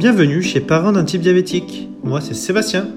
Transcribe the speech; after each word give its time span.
Bienvenue 0.00 0.40
chez 0.40 0.62
Parents 0.62 0.92
d'un 0.92 1.04
type 1.04 1.20
diabétique. 1.20 1.90
Moi, 2.02 2.22
c'est 2.22 2.32
Sébastien. 2.32 2.88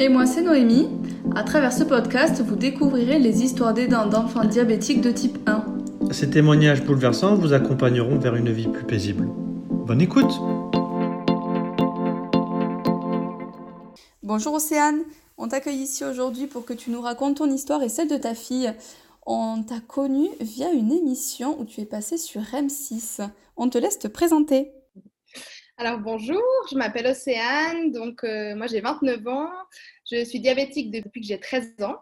Et 0.00 0.08
moi, 0.08 0.26
c'est 0.26 0.42
Noémie. 0.42 0.88
À 1.36 1.44
travers 1.44 1.72
ce 1.72 1.84
podcast, 1.84 2.42
vous 2.44 2.56
découvrirez 2.56 3.20
les 3.20 3.44
histoires 3.44 3.72
d'aidants 3.72 4.08
d'enfants 4.08 4.44
diabétiques 4.44 5.00
de 5.00 5.12
type 5.12 5.38
1. 5.46 5.64
Ces 6.10 6.30
témoignages 6.30 6.82
bouleversants 6.82 7.36
vous 7.36 7.52
accompagneront 7.52 8.18
vers 8.18 8.34
une 8.34 8.50
vie 8.50 8.66
plus 8.66 8.82
paisible. 8.82 9.28
Bonne 9.70 10.00
écoute 10.00 10.32
Bonjour 14.24 14.54
Océane, 14.54 15.02
on 15.36 15.46
t'accueille 15.46 15.82
ici 15.82 16.04
aujourd'hui 16.04 16.48
pour 16.48 16.64
que 16.64 16.72
tu 16.72 16.90
nous 16.90 17.00
racontes 17.00 17.36
ton 17.36 17.48
histoire 17.48 17.84
et 17.84 17.88
celle 17.88 18.08
de 18.08 18.16
ta 18.16 18.34
fille. 18.34 18.74
On 19.26 19.62
t'a 19.62 19.78
connue 19.78 20.30
via 20.40 20.72
une 20.72 20.90
émission 20.90 21.56
où 21.60 21.64
tu 21.64 21.82
es 21.82 21.86
passée 21.86 22.18
sur 22.18 22.40
M6. 22.40 23.20
On 23.56 23.68
te 23.68 23.78
laisse 23.78 24.00
te 24.00 24.08
présenter. 24.08 24.72
Alors 25.80 26.00
bonjour, 26.00 26.42
je 26.68 26.76
m'appelle 26.76 27.06
Océane, 27.06 27.92
donc 27.92 28.24
euh, 28.24 28.56
moi 28.56 28.66
j'ai 28.66 28.80
29 28.80 29.28
ans, 29.28 29.48
je 30.10 30.24
suis 30.24 30.40
diabétique 30.40 30.90
depuis 30.90 31.20
que 31.20 31.26
j'ai 31.28 31.38
13 31.38 31.76
ans. 31.82 31.98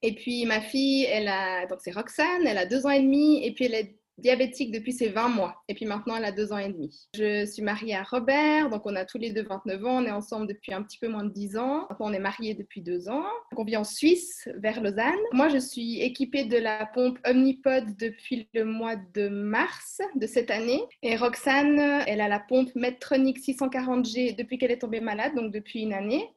Et 0.00 0.14
puis 0.14 0.46
ma 0.46 0.62
fille, 0.62 1.04
elle 1.04 1.28
a, 1.28 1.66
donc 1.66 1.80
c'est 1.82 1.90
Roxane, 1.90 2.46
elle 2.46 2.56
a 2.56 2.64
2 2.64 2.86
ans 2.86 2.90
et 2.90 3.02
demi, 3.02 3.44
et 3.44 3.52
puis 3.52 3.66
elle 3.66 3.74
est 3.74 3.98
diabétique 4.18 4.72
depuis 4.72 4.92
ses 4.92 5.08
20 5.08 5.28
mois. 5.28 5.62
Et 5.68 5.74
puis 5.74 5.86
maintenant, 5.86 6.16
elle 6.16 6.24
a 6.24 6.32
2 6.32 6.52
ans 6.52 6.58
et 6.58 6.68
demi. 6.68 7.08
Je 7.14 7.44
suis 7.46 7.62
mariée 7.62 7.94
à 7.94 8.02
Robert, 8.02 8.70
donc 8.70 8.86
on 8.86 8.96
a 8.96 9.04
tous 9.04 9.18
les 9.18 9.32
deux 9.32 9.42
29 9.42 9.84
ans. 9.84 10.02
On 10.02 10.06
est 10.06 10.10
ensemble 10.10 10.46
depuis 10.46 10.72
un 10.72 10.82
petit 10.82 10.98
peu 10.98 11.08
moins 11.08 11.24
de 11.24 11.32
10 11.32 11.56
ans. 11.56 11.88
On 12.00 12.12
est 12.12 12.18
mariés 12.18 12.54
depuis 12.54 12.80
2 12.80 13.08
ans. 13.08 13.24
Donc 13.50 13.58
on 13.58 13.64
vit 13.64 13.76
en 13.76 13.84
Suisse, 13.84 14.48
vers 14.56 14.80
Lausanne. 14.80 15.14
Moi, 15.32 15.48
je 15.48 15.58
suis 15.58 16.00
équipée 16.00 16.44
de 16.44 16.58
la 16.58 16.86
pompe 16.86 17.18
Omnipod 17.26 17.96
depuis 17.98 18.48
le 18.54 18.64
mois 18.64 18.96
de 18.96 19.28
mars 19.28 20.00
de 20.14 20.26
cette 20.26 20.50
année. 20.50 20.82
Et 21.02 21.16
Roxane, 21.16 21.78
elle 22.06 22.20
a 22.20 22.28
la 22.28 22.40
pompe 22.40 22.70
Medtronic 22.74 23.38
640G 23.38 24.36
depuis 24.36 24.58
qu'elle 24.58 24.70
est 24.70 24.78
tombée 24.78 25.00
malade, 25.00 25.34
donc 25.34 25.52
depuis 25.52 25.82
une 25.82 25.92
année. 25.92 26.28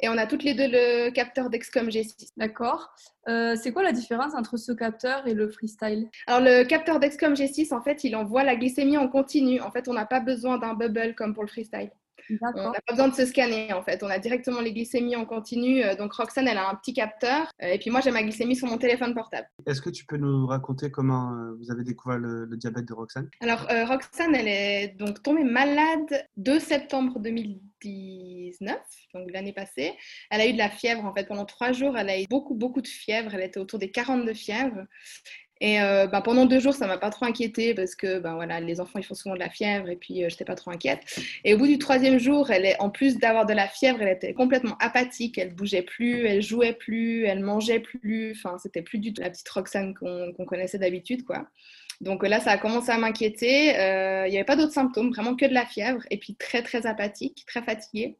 Et 0.00 0.08
on 0.08 0.16
a 0.16 0.26
toutes 0.26 0.44
les 0.44 0.54
deux 0.54 0.68
le 0.68 1.10
capteur 1.10 1.50
Dexcom 1.50 1.88
G6. 1.88 2.30
D'accord. 2.36 2.90
Euh, 3.28 3.56
c'est 3.60 3.72
quoi 3.72 3.82
la 3.82 3.92
différence 3.92 4.34
entre 4.34 4.56
ce 4.56 4.72
capteur 4.72 5.26
et 5.26 5.34
le 5.34 5.48
freestyle? 5.48 6.08
Alors 6.26 6.40
le 6.40 6.64
capteur 6.64 7.00
Dexcom 7.00 7.34
G6, 7.34 7.74
en 7.74 7.82
fait, 7.82 8.04
il 8.04 8.14
envoie 8.14 8.44
la 8.44 8.56
glycémie 8.56 8.96
en 8.96 9.08
continu. 9.08 9.60
En 9.60 9.70
fait, 9.70 9.88
on 9.88 9.92
n'a 9.94 10.06
pas 10.06 10.20
besoin 10.20 10.58
d'un 10.58 10.74
bubble 10.74 11.14
comme 11.14 11.34
pour 11.34 11.42
le 11.42 11.48
freestyle. 11.48 11.90
On 12.40 12.70
n'a 12.70 12.80
pas 12.80 12.92
besoin 12.92 13.08
de 13.08 13.14
se 13.14 13.26
scanner 13.26 13.72
en 13.72 13.82
fait. 13.82 14.02
On 14.02 14.08
a 14.08 14.18
directement 14.18 14.60
les 14.60 14.72
glycémies 14.72 15.16
en 15.16 15.24
continu. 15.24 15.82
Euh, 15.82 15.94
donc 15.94 16.12
Roxane, 16.12 16.48
elle 16.48 16.58
a 16.58 16.68
un 16.68 16.74
petit 16.74 16.92
capteur. 16.92 17.50
Euh, 17.62 17.68
et 17.68 17.78
puis 17.78 17.90
moi, 17.90 18.00
j'ai 18.00 18.10
ma 18.10 18.22
glycémie 18.22 18.56
sur 18.56 18.66
mon 18.66 18.78
téléphone 18.78 19.14
portable. 19.14 19.48
Est-ce 19.66 19.80
que 19.80 19.90
tu 19.90 20.04
peux 20.04 20.16
nous 20.16 20.46
raconter 20.46 20.90
comment 20.90 21.32
vous 21.58 21.70
avez 21.70 21.84
découvert 21.84 22.18
le, 22.18 22.48
diabète 22.56 22.86
de 22.86 22.94
Roxane? 22.94 23.28
Alors 23.40 23.66
Roxane, 23.86 24.34
elle 24.34 24.48
est 24.48 24.96
donc 24.98 25.22
tombée 25.22 25.44
malade 25.44 26.26
2 26.36 26.58
septembre 26.58 27.20
2019, 27.20 28.78
donc 29.14 29.30
l'année 29.32 29.52
passée. 29.52 29.94
Elle 30.30 30.40
a 30.40 30.46
eu 30.46 30.52
de 30.52 30.58
la 30.58 30.70
fièvre 30.70 31.04
en 31.04 31.14
fait 31.14 31.26
pendant 31.26 31.44
trois 31.44 31.72
jours. 31.72 31.96
Elle 31.96 32.10
a 32.10 32.20
eu 32.20 32.26
beaucoup 32.28 32.54
beaucoup 32.54 32.82
de 32.82 32.88
fièvre. 32.88 33.34
Elle 33.34 33.42
était 33.42 33.60
autour 33.60 33.78
des 33.78 33.90
40 33.90 34.24
de 34.24 34.32
fièvre. 34.32 34.86
Et 35.60 35.80
euh, 35.80 36.06
bah, 36.06 36.20
pendant 36.20 36.46
deux 36.46 36.60
jours, 36.60 36.74
ça 36.74 36.86
m'a 36.86 36.98
pas 36.98 37.10
trop 37.10 37.26
inquiété 37.26 37.74
parce 37.74 37.94
que 37.94 38.18
bah, 38.18 38.34
voilà, 38.34 38.60
les 38.60 38.80
enfants 38.80 38.98
ils 38.98 39.04
font 39.04 39.14
souvent 39.14 39.34
de 39.34 39.40
la 39.40 39.50
fièvre 39.50 39.88
et 39.88 39.96
puis 39.96 40.24
euh, 40.24 40.28
j'étais 40.28 40.44
pas 40.44 40.54
trop 40.54 40.70
inquiète. 40.70 41.00
Et 41.44 41.54
au 41.54 41.58
bout 41.58 41.66
du 41.66 41.78
troisième 41.78 42.18
jour, 42.18 42.50
elle 42.50 42.64
est 42.64 42.80
en 42.80 42.90
plus 42.90 43.18
d'avoir 43.18 43.46
de 43.46 43.52
la 43.52 43.68
fièvre, 43.68 44.02
elle 44.02 44.14
était 44.14 44.34
complètement 44.34 44.76
apathique, 44.80 45.38
elle 45.38 45.54
bougeait 45.54 45.82
plus, 45.82 46.26
elle 46.26 46.42
jouait 46.42 46.74
plus, 46.74 47.24
elle 47.24 47.40
mangeait 47.40 47.80
plus. 47.80 48.32
Enfin, 48.36 48.58
c'était 48.58 48.82
plus 48.82 48.98
du 48.98 49.12
tout 49.12 49.22
la 49.22 49.30
petite 49.30 49.48
Roxane 49.48 49.94
qu'on 49.94 50.44
connaissait 50.44 50.78
d'habitude, 50.78 51.24
quoi. 51.24 51.48
Donc 52.00 52.24
là, 52.24 52.38
ça 52.38 52.52
a 52.52 52.58
commencé 52.58 52.90
à 52.90 52.98
m'inquiéter. 52.98 53.76
Euh, 53.76 54.26
il 54.28 54.30
n'y 54.30 54.36
avait 54.36 54.44
pas 54.44 54.56
d'autres 54.56 54.72
symptômes, 54.72 55.10
vraiment 55.10 55.34
que 55.34 55.46
de 55.46 55.54
la 55.54 55.66
fièvre 55.66 56.02
et 56.10 56.16
puis 56.16 56.36
très 56.36 56.62
très 56.62 56.86
apathique, 56.86 57.44
très 57.46 57.62
fatiguée. 57.62 58.16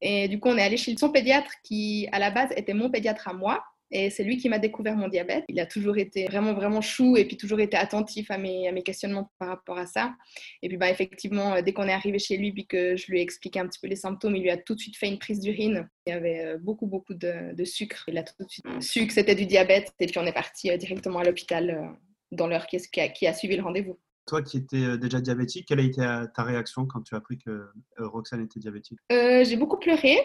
Et 0.00 0.28
du 0.28 0.40
coup, 0.40 0.48
on 0.48 0.56
est 0.56 0.62
allé 0.62 0.76
chez 0.76 0.96
son 0.96 1.10
pédiatre 1.10 1.50
qui, 1.62 2.08
à 2.12 2.18
la 2.18 2.30
base, 2.30 2.50
était 2.56 2.74
mon 2.74 2.90
pédiatre 2.90 3.28
à 3.28 3.34
moi. 3.34 3.62
Et 3.90 4.10
c'est 4.10 4.24
lui 4.24 4.36
qui 4.36 4.48
m'a 4.48 4.58
découvert 4.58 4.96
mon 4.96 5.08
diabète. 5.08 5.44
Il 5.48 5.58
a 5.60 5.66
toujours 5.66 5.96
été 5.96 6.26
vraiment, 6.26 6.52
vraiment 6.52 6.80
chou 6.80 7.16
et 7.16 7.24
puis 7.24 7.36
toujours 7.36 7.60
été 7.60 7.76
attentif 7.76 8.30
à 8.30 8.36
mes, 8.36 8.68
à 8.68 8.72
mes 8.72 8.82
questionnements 8.82 9.30
par 9.38 9.48
rapport 9.48 9.78
à 9.78 9.86
ça. 9.86 10.14
Et 10.62 10.68
puis, 10.68 10.76
bah, 10.76 10.90
effectivement, 10.90 11.54
euh, 11.54 11.62
dès 11.62 11.72
qu'on 11.72 11.88
est 11.88 11.92
arrivé 11.92 12.18
chez 12.18 12.36
lui, 12.36 12.52
puis 12.52 12.66
que 12.66 12.96
je 12.96 13.10
lui 13.10 13.20
ai 13.20 13.22
expliqué 13.22 13.60
un 13.60 13.66
petit 13.66 13.80
peu 13.80 13.88
les 13.88 13.96
symptômes, 13.96 14.36
il 14.36 14.42
lui 14.42 14.50
a 14.50 14.58
tout 14.58 14.74
de 14.74 14.80
suite 14.80 14.96
fait 14.96 15.08
une 15.08 15.18
prise 15.18 15.40
d'urine. 15.40 15.88
Il 16.06 16.10
y 16.10 16.12
avait 16.12 16.44
euh, 16.44 16.58
beaucoup, 16.58 16.86
beaucoup 16.86 17.14
de, 17.14 17.64
sucre. 17.64 18.04
Il 18.08 18.18
a 18.18 18.22
tout 18.22 18.34
de 18.44 18.50
suite 18.50 18.64
su 18.80 19.06
que 19.06 19.12
c'était 19.12 19.34
du 19.34 19.46
diabète. 19.46 19.92
Et 20.00 20.06
puis, 20.06 20.18
on 20.18 20.26
est 20.26 20.32
parti 20.32 20.70
euh, 20.70 20.76
directement 20.76 21.20
à 21.20 21.24
l'hôpital 21.24 21.96
dans 22.30 22.46
l'heure 22.46 22.66
qui, 22.66 22.76
qui, 23.14 23.26
a 23.26 23.32
suivi 23.32 23.56
le 23.56 23.62
rendez-vous. 23.62 23.98
Toi 24.26 24.42
qui 24.42 24.58
étais 24.58 24.98
déjà 24.98 25.22
diabétique, 25.22 25.66
quelle 25.66 25.80
a 25.80 25.82
été 25.82 26.02
ta 26.34 26.42
réaction 26.42 26.84
quand 26.84 27.00
tu 27.00 27.14
as 27.14 27.18
appris 27.18 27.38
que 27.38 27.70
Roxane 27.96 28.44
était 28.44 28.60
diabétique? 28.60 28.98
J'ai 29.08 29.56
beaucoup 29.56 29.78
pleuré 29.78 30.18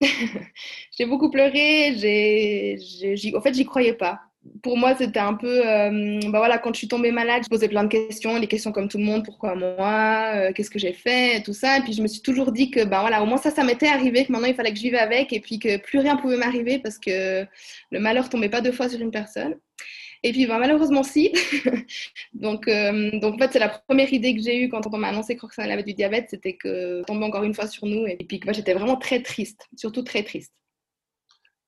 j'ai 0.98 1.06
beaucoup 1.06 1.30
pleuré. 1.30 1.94
J'ai, 1.96 3.36
en 3.36 3.40
fait, 3.40 3.54
j'y 3.54 3.64
croyais 3.64 3.94
pas. 3.94 4.20
Pour 4.62 4.78
moi, 4.78 4.94
c'était 4.96 5.20
un 5.20 5.34
peu, 5.34 5.62
bah 6.30 6.38
voilà, 6.38 6.56
quand 6.56 6.72
je 6.72 6.78
suis 6.78 6.88
tombée 6.88 7.12
malade, 7.12 7.42
je 7.44 7.48
posais 7.48 7.68
plein 7.68 7.84
de 7.84 7.88
questions, 7.88 8.38
des 8.38 8.46
questions 8.46 8.72
comme 8.72 8.88
tout 8.88 8.96
le 8.96 9.04
monde, 9.04 9.22
pourquoi 9.22 9.54
moi, 9.54 10.32
euh, 10.34 10.52
qu'est-ce 10.54 10.70
que 10.70 10.78
j'ai 10.78 10.94
fait, 10.94 11.42
tout 11.42 11.52
ça. 11.52 11.76
Et 11.76 11.82
puis 11.82 11.92
je 11.92 12.00
me 12.00 12.08
suis 12.08 12.22
toujours 12.22 12.50
dit 12.50 12.70
que, 12.70 12.84
bah 12.84 13.00
voilà, 13.00 13.22
au 13.22 13.26
moins 13.26 13.36
ça, 13.36 13.50
ça 13.50 13.64
m'était 13.64 13.88
arrivé, 13.88 14.24
que 14.24 14.32
maintenant 14.32 14.48
il 14.48 14.54
fallait 14.54 14.70
que 14.70 14.78
je 14.78 14.82
vive 14.82 14.94
avec, 14.94 15.34
et 15.34 15.40
puis 15.40 15.58
que 15.58 15.76
plus 15.76 15.98
rien 15.98 16.16
pouvait 16.16 16.38
m'arriver 16.38 16.78
parce 16.78 16.98
que 16.98 17.44
le 17.90 18.00
malheur 18.00 18.30
tombait 18.30 18.48
pas 18.48 18.62
deux 18.62 18.72
fois 18.72 18.88
sur 18.88 18.98
une 19.00 19.10
personne. 19.10 19.56
Et 20.22 20.32
puis, 20.32 20.46
ben, 20.46 20.58
malheureusement, 20.58 21.02
si. 21.02 21.32
donc, 22.34 22.68
euh, 22.68 23.18
donc, 23.20 23.34
en 23.34 23.38
fait, 23.38 23.52
c'est 23.52 23.58
la 23.58 23.70
première 23.70 24.12
idée 24.12 24.34
que 24.34 24.42
j'ai 24.42 24.62
eue 24.62 24.68
quand 24.68 24.86
on 24.86 24.98
m'a 24.98 25.08
annoncé 25.08 25.36
que 25.36 25.40
Roxane 25.42 25.70
avait 25.70 25.82
du 25.82 25.94
diabète, 25.94 26.28
c'était 26.30 26.56
que 26.56 27.02
tombait 27.06 27.24
encore 27.24 27.44
une 27.44 27.54
fois 27.54 27.66
sur 27.66 27.86
nous. 27.86 28.06
Et 28.06 28.16
puis, 28.16 28.40
moi, 28.44 28.52
j'étais 28.52 28.74
vraiment 28.74 28.96
très 28.96 29.22
triste, 29.22 29.68
surtout 29.76 30.02
très 30.02 30.22
triste. 30.22 30.52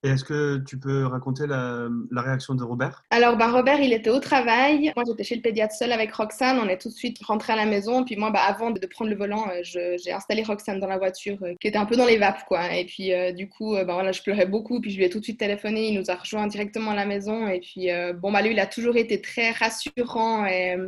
Et 0.04 0.08
est-ce 0.08 0.24
que 0.24 0.58
tu 0.66 0.78
peux 0.78 1.06
raconter 1.06 1.46
la, 1.46 1.88
réaction 2.10 2.54
de 2.54 2.64
Robert? 2.64 3.04
Alors, 3.10 3.36
bah, 3.36 3.48
Robert, 3.48 3.80
il 3.80 3.92
était 3.92 4.10
au 4.10 4.18
travail. 4.18 4.92
Moi, 4.96 5.04
j'étais 5.06 5.22
chez 5.22 5.36
le 5.36 5.42
pédiatre 5.42 5.74
seul 5.76 5.92
avec 5.92 6.12
Roxane. 6.12 6.58
On 6.58 6.68
est 6.68 6.78
tout 6.78 6.88
de 6.88 6.94
suite 6.94 7.24
rentré 7.24 7.52
à 7.52 7.56
la 7.56 7.66
maison. 7.66 8.04
Puis 8.04 8.16
moi, 8.16 8.30
bah, 8.32 8.40
avant 8.44 8.72
de 8.72 8.84
prendre 8.86 9.10
le 9.10 9.16
volant, 9.16 9.46
euh, 9.48 9.62
j'ai 9.62 10.12
installé 10.12 10.42
Roxane 10.42 10.80
dans 10.80 10.88
la 10.88 10.98
voiture, 10.98 11.38
euh, 11.42 11.54
qui 11.60 11.68
était 11.68 11.78
un 11.78 11.86
peu 11.86 11.94
dans 11.94 12.06
les 12.06 12.18
vapes, 12.18 12.44
quoi. 12.48 12.74
Et 12.74 12.84
puis, 12.84 13.12
euh, 13.12 13.30
du 13.30 13.48
coup, 13.48 13.74
bah, 13.74 13.84
voilà, 13.84 14.10
je 14.10 14.22
pleurais 14.22 14.46
beaucoup. 14.46 14.80
Puis 14.80 14.90
je 14.90 14.96
lui 14.96 15.04
ai 15.04 15.10
tout 15.10 15.20
de 15.20 15.24
suite 15.24 15.38
téléphoné. 15.38 15.90
Il 15.90 16.00
nous 16.00 16.10
a 16.10 16.16
rejoint 16.16 16.48
directement 16.48 16.90
à 16.90 16.96
la 16.96 17.06
maison. 17.06 17.46
Et 17.46 17.60
puis, 17.60 17.88
bon, 18.16 18.32
bah, 18.32 18.42
lui, 18.42 18.50
il 18.50 18.58
a 18.58 18.66
toujours 18.66 18.96
été 18.96 19.20
très 19.20 19.52
rassurant. 19.52 20.46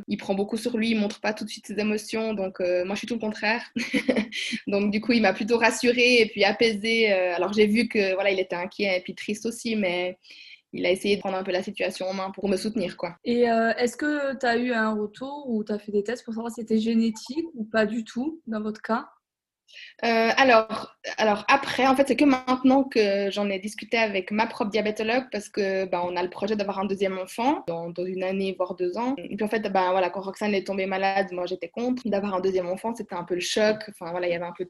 Il 0.08 0.16
prend 0.16 0.34
beaucoup 0.34 0.56
sur 0.56 0.76
lui. 0.76 0.90
Il 0.90 0.98
montre 0.98 1.20
pas 1.20 1.32
tout 1.32 1.44
de 1.44 1.50
suite 1.50 1.68
ses 1.68 1.78
émotions. 1.78 2.34
Donc, 2.34 2.58
moi, 2.58 2.94
je 2.94 2.98
suis 2.98 3.06
tout 3.06 3.14
le 3.14 3.20
contraire. 3.20 3.62
donc, 4.66 4.90
du 4.90 5.00
coup, 5.00 5.12
il 5.12 5.22
m'a 5.22 5.32
plutôt 5.32 5.58
rassurée 5.58 6.20
et 6.20 6.26
puis 6.26 6.42
apaisée. 6.42 7.12
alors, 7.12 7.52
j'ai 7.52 7.68
vu 7.68 7.86
que, 7.86 8.14
voilà, 8.14 8.32
il 8.32 8.40
était 8.40 8.56
inquiet 8.56 9.03
puis 9.04 9.14
triste 9.14 9.46
aussi, 9.46 9.76
mais 9.76 10.18
il 10.74 10.84
a 10.86 10.90
essayé 10.90 11.16
de 11.16 11.20
prendre 11.20 11.36
un 11.36 11.44
peu 11.44 11.52
la 11.52 11.62
situation 11.62 12.06
en 12.06 12.14
main 12.14 12.30
pour 12.30 12.48
me 12.48 12.56
soutenir. 12.56 12.96
quoi. 12.96 13.16
Et 13.24 13.48
euh, 13.48 13.72
est-ce 13.74 13.96
que 13.96 14.36
tu 14.36 14.44
as 14.44 14.56
eu 14.56 14.72
un 14.72 14.94
retour 14.94 15.48
ou 15.48 15.62
tu 15.62 15.72
as 15.72 15.78
fait 15.78 15.92
des 15.92 16.02
tests 16.02 16.24
pour 16.24 16.34
savoir 16.34 16.52
si 16.52 16.60
c'était 16.62 16.78
génétique 16.78 17.46
ou 17.54 17.64
pas 17.64 17.86
du 17.86 18.04
tout 18.04 18.40
dans 18.46 18.60
votre 18.60 18.82
cas? 18.82 19.08
Euh, 20.04 20.30
alors, 20.36 20.94
alors 21.16 21.44
après, 21.48 21.86
en 21.86 21.96
fait, 21.96 22.06
c'est 22.08 22.16
que 22.16 22.24
maintenant 22.24 22.84
que 22.84 23.30
j'en 23.30 23.48
ai 23.48 23.58
discuté 23.58 23.96
avec 23.96 24.30
ma 24.30 24.46
propre 24.46 24.70
diabétologue 24.70 25.24
parce 25.32 25.48
que 25.48 25.86
bah, 25.86 26.02
on 26.04 26.16
a 26.16 26.22
le 26.22 26.30
projet 26.30 26.56
d'avoir 26.56 26.78
un 26.78 26.84
deuxième 26.84 27.18
enfant 27.18 27.64
dans, 27.66 27.90
dans, 27.90 28.04
une 28.04 28.22
année 28.22 28.54
voire 28.56 28.74
deux 28.74 28.96
ans. 28.96 29.14
Et 29.16 29.36
puis 29.36 29.44
en 29.44 29.48
fait, 29.48 29.60
bah, 29.72 29.90
voilà, 29.90 30.10
quand 30.10 30.20
Roxane 30.20 30.54
est 30.54 30.66
tombée 30.66 30.86
malade, 30.86 31.28
moi 31.32 31.46
j'étais 31.46 31.68
contre 31.68 32.02
d'avoir 32.08 32.34
un 32.34 32.40
deuxième 32.40 32.68
enfant. 32.68 32.94
C'était 32.94 33.14
un 33.14 33.24
peu 33.24 33.34
le 33.34 33.40
choc. 33.40 33.76
Enfin 33.88 34.10
voilà, 34.10 34.26
il 34.26 34.32
y 34.32 34.36
avait 34.36 34.44
un 34.44 34.54
peu 34.56 34.68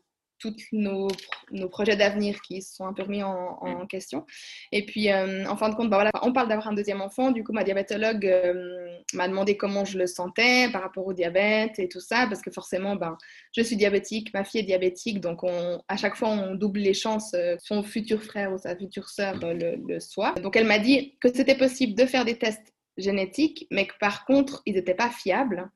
tous 0.53 0.69
nos, 0.72 1.09
nos, 1.50 1.69
projets 1.69 1.97
d'avenir 1.97 2.41
qui 2.43 2.62
sont 2.62 2.87
un 2.87 2.93
peu 2.93 3.03
remis 3.03 3.22
en, 3.22 3.59
en 3.60 3.87
question. 3.87 4.27
Et 4.72 4.84
puis, 4.84 5.10
euh, 5.10 5.47
en 5.47 5.56
fin 5.56 5.69
de 5.69 5.75
compte, 5.75 5.91
bah 5.91 5.97
voilà, 5.97 6.10
on 6.22 6.32
parle 6.32 6.49
d'avoir 6.49 6.69
un 6.69 6.72
deuxième 6.72 7.00
enfant. 7.00 7.31
Du 7.31 7.45
coup, 7.45 7.53
ma 7.53 7.65
diabétologue 7.65 8.27
euh, 8.27 8.86
m'a 9.13 9.28
demandé 9.28 9.57
comment 9.57 9.84
je 9.84 9.98
le 9.98 10.07
sentais 10.07 10.69
par 10.72 10.83
rapport 10.83 11.07
au 11.07 11.13
diabète 11.13 11.78
et 11.78 11.89
tout 11.89 12.01
ça, 12.01 12.27
parce 12.28 12.42
que 12.42 12.51
forcément, 12.51 12.97
ben, 12.97 13.16
je 13.57 13.63
suis 13.63 13.77
diabétique, 13.77 14.33
ma 14.34 14.45
fille 14.45 14.60
est 14.60 14.65
diabétique, 14.65 15.21
donc 15.21 15.42
on, 15.42 15.80
à 15.89 15.97
chaque 15.97 16.16
fois, 16.16 16.28
on 16.28 16.54
double 16.54 16.80
les 16.80 16.95
chances, 16.95 17.34
euh, 17.34 17.57
son 17.59 17.83
futur 17.83 18.22
frère 18.22 18.53
ou 18.53 18.59
sa 18.59 18.77
future 18.77 19.09
sœur 19.09 19.36
le, 19.41 19.77
le 19.77 20.01
soit. 20.01 20.33
Donc, 20.41 20.57
elle 20.57 20.66
m'a 20.66 20.78
dit 20.78 21.16
que 21.21 21.33
c'était 21.33 21.57
possible 21.57 21.95
de 21.95 22.07
faire 22.07 22.24
des 22.24 22.39
tests 22.39 22.74
génétiques, 22.97 23.66
mais 23.71 23.86
que 23.86 23.95
par 23.98 24.24
contre, 24.24 24.63
ils 24.66 24.74
n'étaient 24.74 24.95
pas 24.95 25.10
fiables 25.10 25.69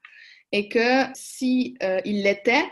et 0.52 0.68
que 0.68 1.04
si 1.14 1.76
ils 2.04 2.22
l'étaient, 2.22 2.64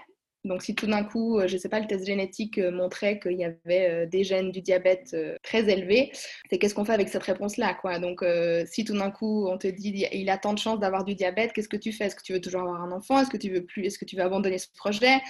donc, 0.47 0.63
si 0.63 0.75
tout 0.75 0.87
d'un 0.87 1.05
coup, 1.05 1.39
euh, 1.39 1.49
je 1.49 1.55
ne 1.55 1.59
sais 1.59 1.69
pas, 1.69 1.81
le 1.81 1.87
test 1.87 2.07
génétique 2.07 2.59
euh, 2.59 2.71
montrait 2.71 3.19
qu'il 3.19 3.33
y 3.33 3.45
avait 3.45 3.91
euh, 3.91 4.07
des 4.07 4.25
gènes 4.25 4.51
du 4.51 4.61
diabète 4.61 5.17
très 5.43 5.69
élevés, 5.69 6.13
c'est 6.49 6.59
qu'est-ce 6.59 6.75
qu'on 6.75 6.85
fait 6.85 6.93
avec 6.93 7.09
cette 7.09 7.23
réponse-là 7.23 7.75
quoi? 7.75 7.99
Donc, 7.99 8.25
si 8.67 8.85
tout 8.85 8.97
d'un 8.97 9.11
coup, 9.11 9.49
on 9.49 9.59
te 9.59 9.67
dit 9.67 10.07
il 10.13 10.31
a 10.31 10.39
tant 10.39 10.53
de 10.53 10.59
chances 10.59 10.79
d'avoir 10.79 11.05
du 11.05 11.15
diabète, 11.15 11.53
qu'est-ce 11.53 11.69
que 11.69 11.77
tu 11.77 11.93
fais? 11.93 12.07
Est-ce 12.07 12.17
que 12.17 12.23
tu 12.23 12.33
veux 12.33 12.41
toujours 12.41 12.63
avoir 12.63 12.83
un 12.83 12.93
enfant? 12.93 13.21
Est-ce 13.21 13.31
que 13.31 13.37
tu 13.37 13.51
veux 13.51 13.65
plus 13.65 13.85
Est-ce 13.85 13.99
que 13.99 14.05
tu 14.05 14.17
veux 14.17 14.23
abandonner 14.23 14.59
ce 14.59 14.69
projet? 14.75 15.21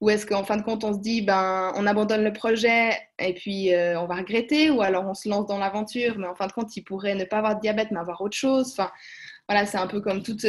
Ou 0.00 0.10
est-ce 0.10 0.24
qu'en 0.24 0.44
fin 0.44 0.56
de 0.56 0.62
compte, 0.62 0.84
on 0.84 0.94
se 0.94 1.00
dit 1.00 1.22
ben, 1.22 1.72
on 1.76 1.86
abandonne 1.86 2.24
le 2.24 2.32
projet 2.32 2.90
et 3.18 3.34
puis 3.34 3.70
on 3.74 4.06
va 4.06 4.16
regretter? 4.16 4.70
Ou 4.70 4.82
alors 4.82 5.06
on 5.06 5.14
se 5.14 5.28
lance 5.28 5.46
dans 5.46 5.58
l'aventure, 5.58 6.18
mais 6.18 6.26
en 6.26 6.34
fin 6.34 6.46
de 6.46 6.52
compte, 6.52 6.74
il 6.76 6.82
pourrait 6.82 7.14
ne 7.14 7.24
pas 7.24 7.38
avoir 7.38 7.56
de 7.56 7.60
diabète, 7.60 7.88
mais 7.90 7.98
avoir 7.98 8.20
autre 8.20 8.36
chose? 8.36 8.70
Enfin, 8.72 8.90
voilà, 9.48 9.66
c'est 9.66 9.78
un 9.78 9.86
peu 9.86 10.00
comme 10.00 10.22
toute 10.22 10.44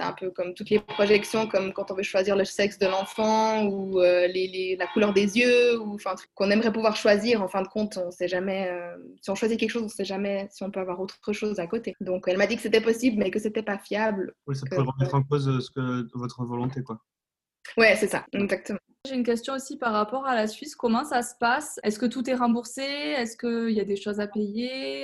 c'est 0.00 0.06
un 0.06 0.12
peu 0.12 0.30
comme 0.30 0.54
toutes 0.54 0.70
les 0.70 0.80
projections, 0.80 1.46
comme 1.46 1.72
quand 1.72 1.90
on 1.90 1.94
veut 1.94 2.02
choisir 2.02 2.36
le 2.36 2.44
sexe 2.44 2.78
de 2.78 2.86
l'enfant 2.86 3.66
ou 3.66 4.00
euh, 4.00 4.26
les, 4.28 4.76
la 4.78 4.86
couleur 4.86 5.12
des 5.12 5.38
yeux, 5.38 5.78
ou 5.80 5.94
enfin 5.94 6.14
qu'on 6.34 6.50
aimerait 6.50 6.72
pouvoir 6.72 6.96
choisir. 6.96 7.42
En 7.42 7.48
fin 7.48 7.62
de 7.62 7.68
compte, 7.68 7.98
on 7.98 8.10
sait 8.10 8.28
jamais. 8.28 8.68
Euh, 8.70 8.96
si 9.20 9.30
on 9.30 9.34
choisit 9.34 9.60
quelque 9.60 9.70
chose, 9.70 9.82
on 9.82 9.88
sait 9.88 10.04
jamais 10.04 10.48
si 10.50 10.62
on 10.62 10.70
peut 10.70 10.80
avoir 10.80 11.00
autre 11.00 11.32
chose 11.32 11.58
à 11.58 11.66
côté. 11.66 11.94
Donc, 12.00 12.24
elle 12.26 12.38
m'a 12.38 12.46
dit 12.46 12.56
que 12.56 12.62
c'était 12.62 12.80
possible, 12.80 13.18
mais 13.18 13.30
que 13.30 13.38
c'était 13.38 13.62
pas 13.62 13.78
fiable. 13.78 14.34
Oui, 14.46 14.56
ça 14.56 14.64
pourrait 14.66 14.86
remettre 14.86 15.14
en 15.14 15.22
cause 15.22 15.64
ce 15.64 15.70
que, 15.70 16.08
votre 16.14 16.44
volonté, 16.44 16.82
quoi. 16.82 16.98
Ouais, 17.76 17.94
c'est 17.96 18.08
ça, 18.08 18.24
exactement. 18.32 18.78
J'ai 19.06 19.14
une 19.14 19.24
question 19.24 19.54
aussi 19.54 19.76
par 19.76 19.92
rapport 19.92 20.26
à 20.26 20.34
la 20.34 20.46
Suisse. 20.46 20.74
Comment 20.74 21.04
ça 21.04 21.22
se 21.22 21.34
passe? 21.38 21.78
Est-ce 21.82 21.98
que 21.98 22.06
tout 22.06 22.28
est 22.28 22.34
remboursé? 22.34 22.82
Est-ce 22.82 23.36
qu'il 23.36 23.74
y 23.74 23.80
a 23.80 23.84
des 23.84 23.96
choses 23.96 24.20
à 24.20 24.26
payer? 24.26 25.02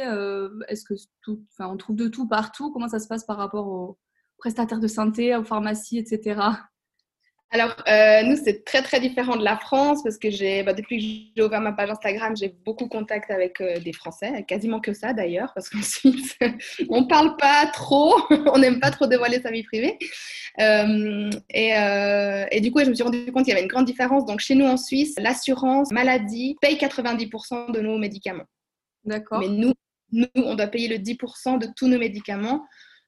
Est-ce 0.69 0.85
que 0.85 0.95
tout, 1.23 1.43
enfin, 1.53 1.71
on 1.71 1.77
trouve 1.77 1.97
de 1.97 2.09
tout 2.09 2.27
partout? 2.27 2.73
Comment 2.73 2.89
ça 2.89 2.99
se 2.99 3.09
passe 3.09 3.25
par 3.25 3.37
rapport 3.37 3.69
aux 3.69 3.99
prestataires 4.39 4.81
de 4.81 4.89
santé, 4.89 5.35
aux 5.37 5.45
pharmacies, 5.45 5.99
etc. 5.99 6.41
Alors, 7.51 7.77
euh, 7.87 8.23
nous, 8.25 8.37
c'est 8.37 8.65
très, 8.65 8.83
très 8.83 8.99
différent 8.99 9.37
de 9.37 9.45
la 9.45 9.57
France 9.57 10.03
parce 10.03 10.19
que 10.19 10.31
j'ai, 10.31 10.65
bah, 10.65 10.73
depuis 10.73 10.99
que 10.99 11.33
j'ai 11.37 11.43
ouvert 11.45 11.61
ma 11.61 11.73
page 11.73 11.91
Instagram, 11.91 12.37
j'ai 12.37 12.49
beaucoup 12.49 12.89
contact 12.89 13.31
avec 13.31 13.61
euh, 13.61 13.79
des 13.79 13.93
Français, 13.93 14.45
quasiment 14.49 14.81
que 14.81 14.93
ça 14.93 15.13
d'ailleurs, 15.13 15.53
parce 15.55 15.69
qu'en 15.69 15.81
Suisse, 15.83 16.37
on 16.89 17.03
ne 17.03 17.07
parle 17.07 17.37
pas 17.37 17.67
trop, 17.73 18.15
on 18.53 18.59
n'aime 18.59 18.81
pas 18.81 18.91
trop 18.91 19.07
dévoiler 19.07 19.41
sa 19.41 19.53
vie 19.53 19.63
privée. 19.63 19.97
Euh, 20.59 21.31
et, 21.51 21.71
et, 22.51 22.61
du 22.61 22.73
coup, 22.73 22.81
je 22.81 22.91
me 22.91 22.95
suis 22.95 23.05
rendu 23.05 23.31
compte 23.31 23.45
qu'il 23.45 23.53
y 23.53 23.57
avait 23.57 23.63
une 23.63 23.69
grande 23.69 23.87
différence. 23.87 24.27
Donc, 24.27 24.41
chez 24.41 24.57
nous 24.57 24.67
en 24.67 24.77
Suisse, 24.77 25.15
l'assurance 25.19 25.93
maladie 25.93 26.57
paye 26.61 26.77
90% 26.77 27.73
de 27.73 27.81
nos 27.81 27.97
médicaments. 27.97 28.47
D'accord. 29.05 29.39
Mais 29.39 29.49
nous, 29.49 29.73
nous, 30.11 30.27
on 30.35 30.57
doit 30.57 30.67
payer 30.67 30.89
le 30.89 30.97
10% 30.97 31.59
de 31.61 31.69
tous 31.77 31.87
nos 31.87 31.99
médicaments 31.99 32.65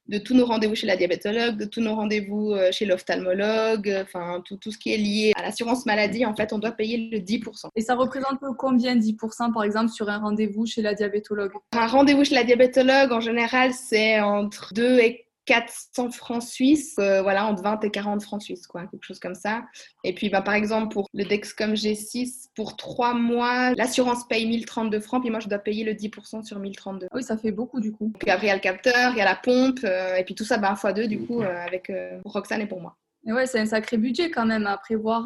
de 0.09 0.17
tous 0.17 0.33
nos 0.33 0.45
rendez-vous 0.45 0.75
chez 0.75 0.87
la 0.87 0.97
diabétologue, 0.97 1.55
de 1.55 1.65
tous 1.65 1.81
nos 1.81 1.95
rendez-vous 1.95 2.51
euh, 2.51 2.71
chez 2.71 2.85
l'ophtalmologue, 2.85 3.95
enfin 4.01 4.41
tout, 4.43 4.57
tout, 4.57 4.71
ce 4.71 4.77
qui 4.77 4.91
est 4.91 4.97
lié 4.97 5.33
à 5.35 5.43
l'assurance 5.43 5.85
maladie, 5.85 6.25
en 6.25 6.35
fait, 6.35 6.51
on 6.51 6.57
doit 6.57 6.71
payer 6.71 7.09
le 7.11 7.19
10%. 7.19 7.67
Et 7.75 7.81
ça 7.81 7.93
représente 7.93 8.39
combien 8.57 8.95
10% 8.95 9.53
par 9.53 9.63
exemple 9.63 9.89
sur 9.89 10.09
un 10.09 10.17
rendez-vous 10.17 10.65
chez 10.65 10.81
la 10.81 10.95
diabétologue? 10.95 11.51
Un 11.73 11.87
rendez-vous 11.87 12.25
chez 12.25 12.35
la 12.35 12.43
diabétologue, 12.43 13.11
en 13.11 13.19
général, 13.19 13.71
c'est 13.73 14.19
entre 14.19 14.73
2 14.73 14.99
et 14.99 15.28
400 15.49 16.11
francs 16.11 16.43
suisses, 16.43 16.95
euh, 16.99 17.23
voilà, 17.23 17.47
entre 17.47 17.63
20 17.63 17.83
et 17.83 17.89
40 17.89 18.21
francs 18.21 18.43
suisses, 18.43 18.67
quoi, 18.67 18.85
quelque 18.85 19.03
chose 19.03 19.19
comme 19.19 19.33
ça. 19.33 19.63
Et 20.03 20.13
puis, 20.13 20.29
bah, 20.29 20.43
par 20.43 20.53
exemple, 20.53 20.93
pour 20.93 21.09
le 21.11 21.23
Dexcom 21.25 21.73
G6, 21.73 22.49
pour 22.55 22.77
trois 22.77 23.15
mois, 23.15 23.73
l'assurance 23.73 24.27
paye 24.27 24.45
1032 24.45 24.99
francs, 24.99 25.21
puis 25.21 25.31
moi, 25.31 25.39
je 25.39 25.49
dois 25.49 25.57
payer 25.57 25.83
le 25.83 25.95
10% 25.95 26.43
sur 26.43 26.59
1032. 26.59 27.07
Oui, 27.15 27.23
ça 27.23 27.35
fait 27.35 27.51
beaucoup, 27.51 27.79
du 27.79 27.91
coup. 27.91 28.13
Puis 28.19 28.29
après, 28.29 28.45
il 28.45 28.49
y 28.49 28.51
a 28.51 28.55
le 28.55 28.61
capteur, 28.61 29.11
il 29.13 29.17
y 29.17 29.21
a 29.21 29.25
la 29.25 29.35
pompe, 29.35 29.79
euh, 29.83 30.17
et 30.17 30.23
puis 30.23 30.35
tout 30.35 30.45
ça, 30.45 30.59
bah, 30.59 30.75
fois 30.75 30.93
deux, 30.93 31.07
du 31.07 31.25
coup, 31.25 31.41
euh, 31.41 31.65
avec 31.65 31.91
pour 32.21 32.33
Roxane 32.33 32.61
et 32.61 32.67
pour 32.67 32.79
moi. 32.79 32.95
Et 33.25 33.33
ouais, 33.33 33.47
c'est 33.47 33.59
un 33.59 33.65
sacré 33.65 33.97
budget 33.97 34.29
quand 34.29 34.45
même 34.45 34.67
à 34.67 34.77
prévoir 34.77 35.23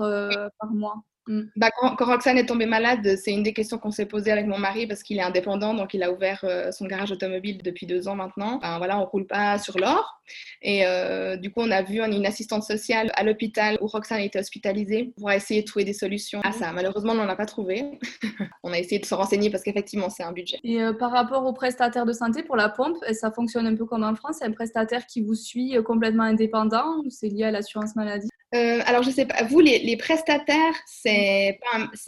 par 0.57 0.71
mois. 0.71 1.03
Mm. 1.27 1.41
Bah, 1.55 1.69
quand, 1.77 1.95
Roxane 1.99 2.37
est 2.37 2.45
tombée 2.45 2.65
malade, 2.65 3.15
c'est 3.17 3.31
une 3.31 3.43
des 3.43 3.53
questions 3.53 3.77
qu'on 3.77 3.91
s'est 3.91 4.05
posées 4.05 4.31
avec 4.31 4.45
mon 4.45 4.57
mari 4.57 4.87
parce 4.87 5.03
qu'il 5.03 5.17
est 5.17 5.21
indépendant, 5.21 5.73
donc 5.73 5.93
il 5.93 6.03
a 6.03 6.11
ouvert 6.11 6.41
euh, 6.43 6.71
son 6.71 6.85
garage 6.85 7.11
automobile 7.11 7.61
depuis 7.63 7.85
deux 7.85 8.07
ans 8.07 8.15
maintenant. 8.15 8.57
Enfin, 8.57 8.77
voilà, 8.77 8.99
on 8.99 9.05
roule 9.05 9.25
pas 9.25 9.57
sur 9.57 9.77
l'or. 9.77 10.21
Et 10.61 10.85
euh, 10.85 11.35
du 11.37 11.51
coup, 11.51 11.61
on 11.61 11.71
a 11.71 11.81
vu 11.81 12.01
une 12.01 12.25
assistante 12.25 12.63
sociale 12.63 13.11
à 13.15 13.23
l'hôpital 13.23 13.77
où 13.81 13.87
Roxane 13.87 14.19
a 14.19 14.23
été 14.23 14.39
hospitalisée 14.39 15.13
pour 15.17 15.31
essayer 15.31 15.61
de 15.61 15.67
trouver 15.67 15.85
des 15.85 15.93
solutions 15.93 16.41
à 16.41 16.51
ça. 16.51 16.71
Malheureusement, 16.71 17.13
on 17.13 17.15
n'en 17.15 17.29
a 17.29 17.35
pas 17.35 17.45
trouvé. 17.45 17.99
on 18.63 18.71
a 18.73 18.79
essayé 18.79 18.99
de 18.99 19.05
se 19.05 19.13
renseigner 19.13 19.49
parce 19.49 19.63
qu'effectivement, 19.63 20.09
c'est 20.09 20.23
un 20.23 20.31
budget. 20.31 20.59
Et 20.63 20.81
euh, 20.81 20.93
par 20.93 21.11
rapport 21.11 21.45
au 21.45 21.53
prestataire 21.53 22.05
de 22.05 22.13
santé 22.13 22.43
pour 22.43 22.55
la 22.55 22.69
pompe, 22.69 22.97
ça 23.11 23.31
fonctionne 23.31 23.67
un 23.67 23.75
peu 23.75 23.85
comme 23.85 24.03
en 24.03 24.15
France? 24.15 24.37
C'est 24.39 24.45
un 24.45 24.51
prestataire 24.51 25.05
qui 25.05 25.21
vous 25.21 25.35
suit 25.35 25.75
complètement 25.85 26.23
indépendant 26.23 26.99
ou 27.03 27.09
c'est 27.09 27.27
lié 27.27 27.45
à 27.45 27.51
l'assurance 27.51 27.95
maladie? 27.95 28.29
Euh, 28.53 28.81
alors, 28.85 29.03
je 29.03 29.09
sais 29.09 29.25
pas, 29.25 29.43
vous, 29.43 29.59
les, 29.59 29.97
prestataires, 29.97 30.75
c'est 30.85 31.59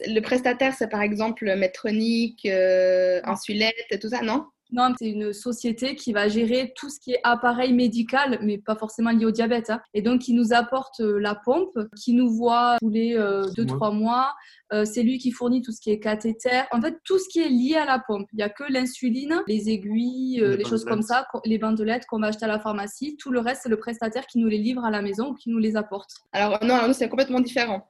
le 0.07 0.19
prestataire, 0.19 0.75
c'est 0.77 0.89
par 0.89 1.01
exemple 1.01 1.55
Medtronic, 1.55 2.45
euh, 2.45 3.19
Insulette 3.23 3.87
et 3.89 3.99
tout 3.99 4.09
ça, 4.09 4.21
non? 4.21 4.45
Non, 4.71 4.93
c'est 4.97 5.09
une 5.09 5.31
société 5.31 5.95
qui 5.95 6.11
va 6.11 6.27
gérer 6.27 6.73
tout 6.75 6.89
ce 6.89 6.99
qui 6.99 7.11
est 7.11 7.19
appareil 7.23 7.71
médical, 7.71 8.39
mais 8.41 8.57
pas 8.57 8.75
forcément 8.75 9.11
lié 9.11 9.25
au 9.25 9.31
diabète. 9.31 9.69
Hein. 9.69 9.79
Et 9.93 10.01
donc, 10.01 10.21
qui 10.21 10.33
nous 10.33 10.53
apporte 10.53 11.01
euh, 11.01 11.19
la 11.19 11.35
pompe, 11.35 11.77
qui 11.95 12.13
nous 12.13 12.29
voit 12.29 12.77
tous 12.79 12.89
les 12.89 13.15
2-3 13.15 13.89
euh, 13.89 13.91
mois. 13.91 14.33
Euh, 14.73 14.83
c'est 14.83 15.03
lui 15.03 15.19
qui 15.19 15.31
fournit 15.31 15.61
tout 15.61 15.71
ce 15.71 15.79
qui 15.79 15.91
est 15.91 15.99
cathéter. 15.99 16.63
En 16.71 16.81
fait, 16.81 16.97
tout 17.03 17.19
ce 17.19 17.29
qui 17.29 17.41
est 17.41 17.49
lié 17.49 17.75
à 17.75 17.85
la 17.85 17.99
pompe. 17.99 18.27
Il 18.33 18.37
n'y 18.37 18.43
a 18.43 18.49
que 18.49 18.63
l'insuline, 18.67 19.43
les 19.47 19.69
aiguilles, 19.69 20.43
les, 20.43 20.65
choses 20.65 20.83
comme 20.83 21.03
ça, 21.03 21.27
les 21.45 21.59
bandelettes 21.59 22.07
qu'on 22.07 22.19
va 22.19 22.27
acheter 22.27 22.45
à 22.45 22.47
la 22.47 22.59
pharmacie. 22.59 23.17
Tout 23.17 23.31
le 23.31 23.39
reste, 23.39 23.61
c'est 23.63 23.69
le 23.69 23.77
prestataire 23.77 24.25
qui 24.25 24.39
nous 24.39 24.47
les 24.47 24.57
livre 24.57 24.83
à 24.83 24.89
la 24.89 25.03
maison 25.03 25.29
ou 25.29 25.33
qui 25.35 25.51
nous 25.51 25.59
les 25.59 25.75
apporte. 25.75 26.09
Alors, 26.33 26.57
non, 26.63 26.87
nous, 26.87 26.93
c'est 26.93 27.07
complètement 27.07 27.39
différent. 27.39 27.87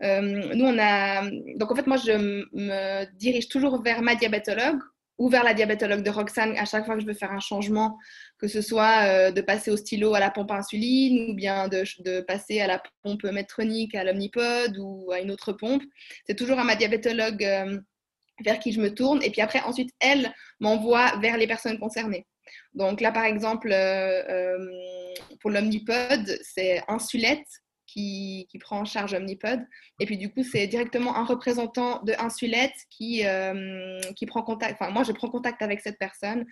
nous, 0.00 0.64
on 0.64 0.78
a. 0.78 1.28
Donc, 1.56 1.70
en 1.70 1.74
fait, 1.74 1.86
moi, 1.86 1.98
je 1.98 2.12
me 2.12 3.04
dirige 3.18 3.48
toujours 3.48 3.82
vers 3.82 4.00
ma 4.00 4.14
diabétologue 4.14 4.80
ou 5.20 5.28
vers 5.28 5.44
la 5.44 5.52
diabétologue 5.52 6.02
de 6.02 6.08
Roxane 6.08 6.56
à 6.56 6.64
chaque 6.64 6.86
fois 6.86 6.94
que 6.94 7.02
je 7.02 7.06
veux 7.06 7.14
faire 7.14 7.30
un 7.30 7.40
changement, 7.40 7.98
que 8.38 8.48
ce 8.48 8.62
soit 8.62 9.04
euh, 9.04 9.30
de 9.30 9.42
passer 9.42 9.70
au 9.70 9.76
stylo 9.76 10.14
à 10.14 10.18
la 10.18 10.30
pompe 10.30 10.50
insuline 10.50 11.30
ou 11.30 11.34
bien 11.34 11.68
de, 11.68 12.20
passer 12.22 12.58
à 12.60 12.66
la 12.66 12.82
pompe 13.02 13.24
métronique, 13.24 13.94
à 13.94 14.02
l'omnipode 14.02 14.78
ou 14.78 15.12
à 15.12 15.20
une 15.20 15.30
autre 15.30 15.52
pompe. 15.52 15.82
C'est 16.26 16.36
toujours 16.36 16.58
à 16.58 16.64
ma 16.64 16.74
diabétologue 16.74 17.44
euh, 17.44 17.78
vers 18.42 18.58
qui 18.58 18.72
je 18.72 18.80
me 18.80 18.94
tourne. 18.94 19.22
Et 19.22 19.30
puis 19.30 19.42
après, 19.42 19.60
ensuite, 19.60 19.90
elle 20.00 20.32
m'envoie 20.58 21.14
vers 21.20 21.36
les 21.36 21.46
personnes 21.46 21.78
concernées. 21.78 22.26
Donc 22.72 23.02
là, 23.02 23.12
par 23.12 23.24
exemple, 23.24 23.70
euh, 23.70 24.56
pour 25.40 25.50
l'omnipode, 25.50 26.38
c'est 26.42 26.82
Insulette 26.88 27.46
qui, 27.92 28.46
prend 28.60 28.80
en 28.80 28.84
charge 28.84 29.14
Omnipod. 29.14 29.60
Et 29.98 30.06
puis 30.06 30.16
du 30.16 30.30
coup, 30.30 30.42
c'est 30.42 30.66
directement 30.66 31.16
un 31.16 31.24
représentant 31.24 32.02
de 32.02 32.12
Insulette 32.18 32.74
qui, 32.90 33.26
euh, 33.26 34.00
qui 34.16 34.26
prend 34.26 34.42
contact. 34.42 34.74
Enfin, 34.80 34.90
moi, 34.90 35.02
je 35.02 35.12
prends 35.12 35.28
contact 35.28 35.62
avec 35.62 35.80
cette 35.80 35.98
personne 35.98 36.46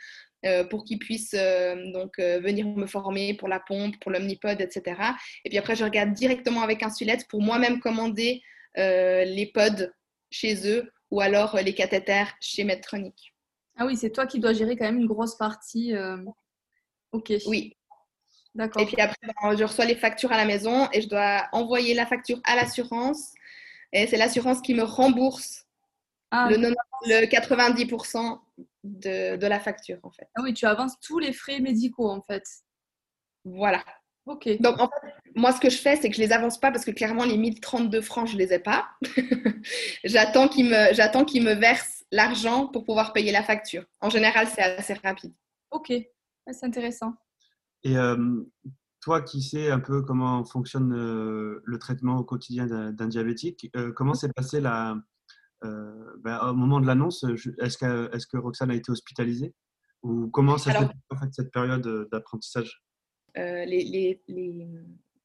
euh, 0.47 0.65
pour 0.65 0.85
qu'il 0.85 0.99
puisse 0.99 1.35
euh, 1.35 1.93
donc 1.93 2.19
venir 2.19 2.67
me 2.67 2.87
former 2.87 3.35
pour 3.35 3.49
la 3.49 3.61
pompe, 3.61 3.99
pour 4.01 4.11
l'Omnipod, 4.11 4.61
etc. 4.61 5.01
Et 5.45 5.51
puis 5.51 5.59
après, 5.59 5.77
je 5.77 5.85
regarde 5.85 6.13
directement 6.13 6.63
avec 6.63 6.83
Insulette 6.83 7.27
pour 7.29 7.43
moi-même 7.43 7.81
commander 7.81 8.43
les 8.77 9.51
pods 9.53 9.91
chez 10.31 10.69
eux 10.69 10.93
ou 11.11 11.21
alors 11.21 11.57
les 11.57 11.75
cathéters 11.75 12.33
chez 12.41 12.63
Medtronic. 12.63 13.35
Ah 13.77 13.87
oui, 13.87 13.97
c'est 13.97 14.11
toi 14.11 14.27
qui 14.27 14.39
dois 14.39 14.53
gérer 14.53 14.77
quand 14.77 14.85
même 14.85 15.01
une 15.01 15.07
grosse 15.07 15.37
partie. 15.37 15.95
Ok. 17.13 17.33
Oui, 17.47 17.78
et 18.59 18.87
puis 18.87 19.01
après, 19.01 19.17
ben, 19.23 19.57
je 19.57 19.65
reçois 19.65 19.85
les 19.85 19.95
factures 19.95 20.33
à 20.33 20.37
la 20.37 20.45
maison 20.45 20.89
et 20.93 21.01
je 21.01 21.09
dois 21.09 21.47
envoyer 21.53 21.95
la 21.95 22.07
facture 22.07 22.41
à 22.45 22.57
l'assurance. 22.57 23.33
Et 23.93 24.07
c'est 24.07 24.17
l'assurance 24.17 24.61
qui 24.61 24.75
me 24.75 24.83
rembourse 24.83 25.67
ah, 26.31 26.49
le, 26.51 26.57
le, 26.57 27.27
90% 27.27 28.39
de, 28.85 29.37
de, 29.37 29.47
la 29.47 29.61
facture, 29.61 29.99
en 30.03 30.11
fait. 30.11 30.29
Ah 30.35 30.43
oui, 30.43 30.53
tu 30.53 30.67
avances 30.67 30.99
tous 31.01 31.19
les 31.19 31.33
frais 31.33 31.61
médicaux, 31.61 32.11
en 32.11 32.21
fait. 32.23 32.45
Voilà. 33.45 33.83
Ok. 34.27 34.47
Donc, 34.61 34.79
en 34.79 34.89
fait, 34.89 35.15
moi, 35.35 35.53
ce 35.53 35.61
que 35.61 35.71
je 35.71 35.79
fais, 35.79 35.97
c'est 35.97 36.11
que 36.11 36.17
je 36.17 36.21
les 36.21 36.33
avance 36.33 36.59
pas 36.59 36.71
parce 36.71 36.85
que 36.85 36.91
clairement, 36.91 37.25
les 37.25 37.39
1032 37.39 38.03
francs, 38.03 38.29
je 38.29 38.37
les 38.37 38.53
ai 38.53 38.59
pas. 38.59 38.89
j'attends 40.05 40.49
qu'ils 40.49 40.67
me, 40.67 40.93
j'attends 40.93 41.25
qu'ils 41.25 41.43
me 41.43 41.55
versent 41.55 42.05
l'argent 42.13 42.67
pour 42.67 42.85
pouvoir 42.85 43.15
payer 43.15 43.33
la 43.33 43.43
facture. 43.43 43.85
En 44.01 44.11
général, 44.11 44.47
c'est 44.49 44.61
assez 44.61 44.95
rapide. 44.95 45.33
Ok, 45.71 45.93
c'est 46.51 46.65
intéressant. 46.67 47.15
Et 47.85 47.97
toi 49.01 49.23
qui 49.23 49.43
sais 49.43 49.71
un 49.71 49.81
peu 49.81 50.03
comment 50.03 50.45
fonctionne 50.45 50.93
le 50.93 51.79
traitement 51.79 52.19
au 52.19 52.25
quotidien 52.25 52.67
d'un 52.67 53.09
diabétique, 53.09 53.71
comment 53.95 54.15
s'est 54.15 54.33
passé 54.33 54.61
la, 54.61 54.97
ben, 55.63 56.39
au 56.43 56.55
moment 56.55 56.81
de 56.81 56.87
l'annonce 56.87 57.25
Est-ce 57.61 57.79
que, 57.79 58.15
est 58.15 58.27
que, 58.27 58.37
Roxane 58.37 58.71
a 58.71 58.75
été 58.75 58.91
hospitalisée? 58.91 59.55
Ou 60.03 60.29
comment 60.29 60.59
ça 60.59 60.73
s'est 60.73 60.79
fait 60.79 60.93
en 61.11 61.17
fait, 61.17 61.29
cette 61.33 61.51
période 61.51 62.09
d'apprentissage? 62.13 62.83
Les, 63.35 64.21
les, 64.27 64.69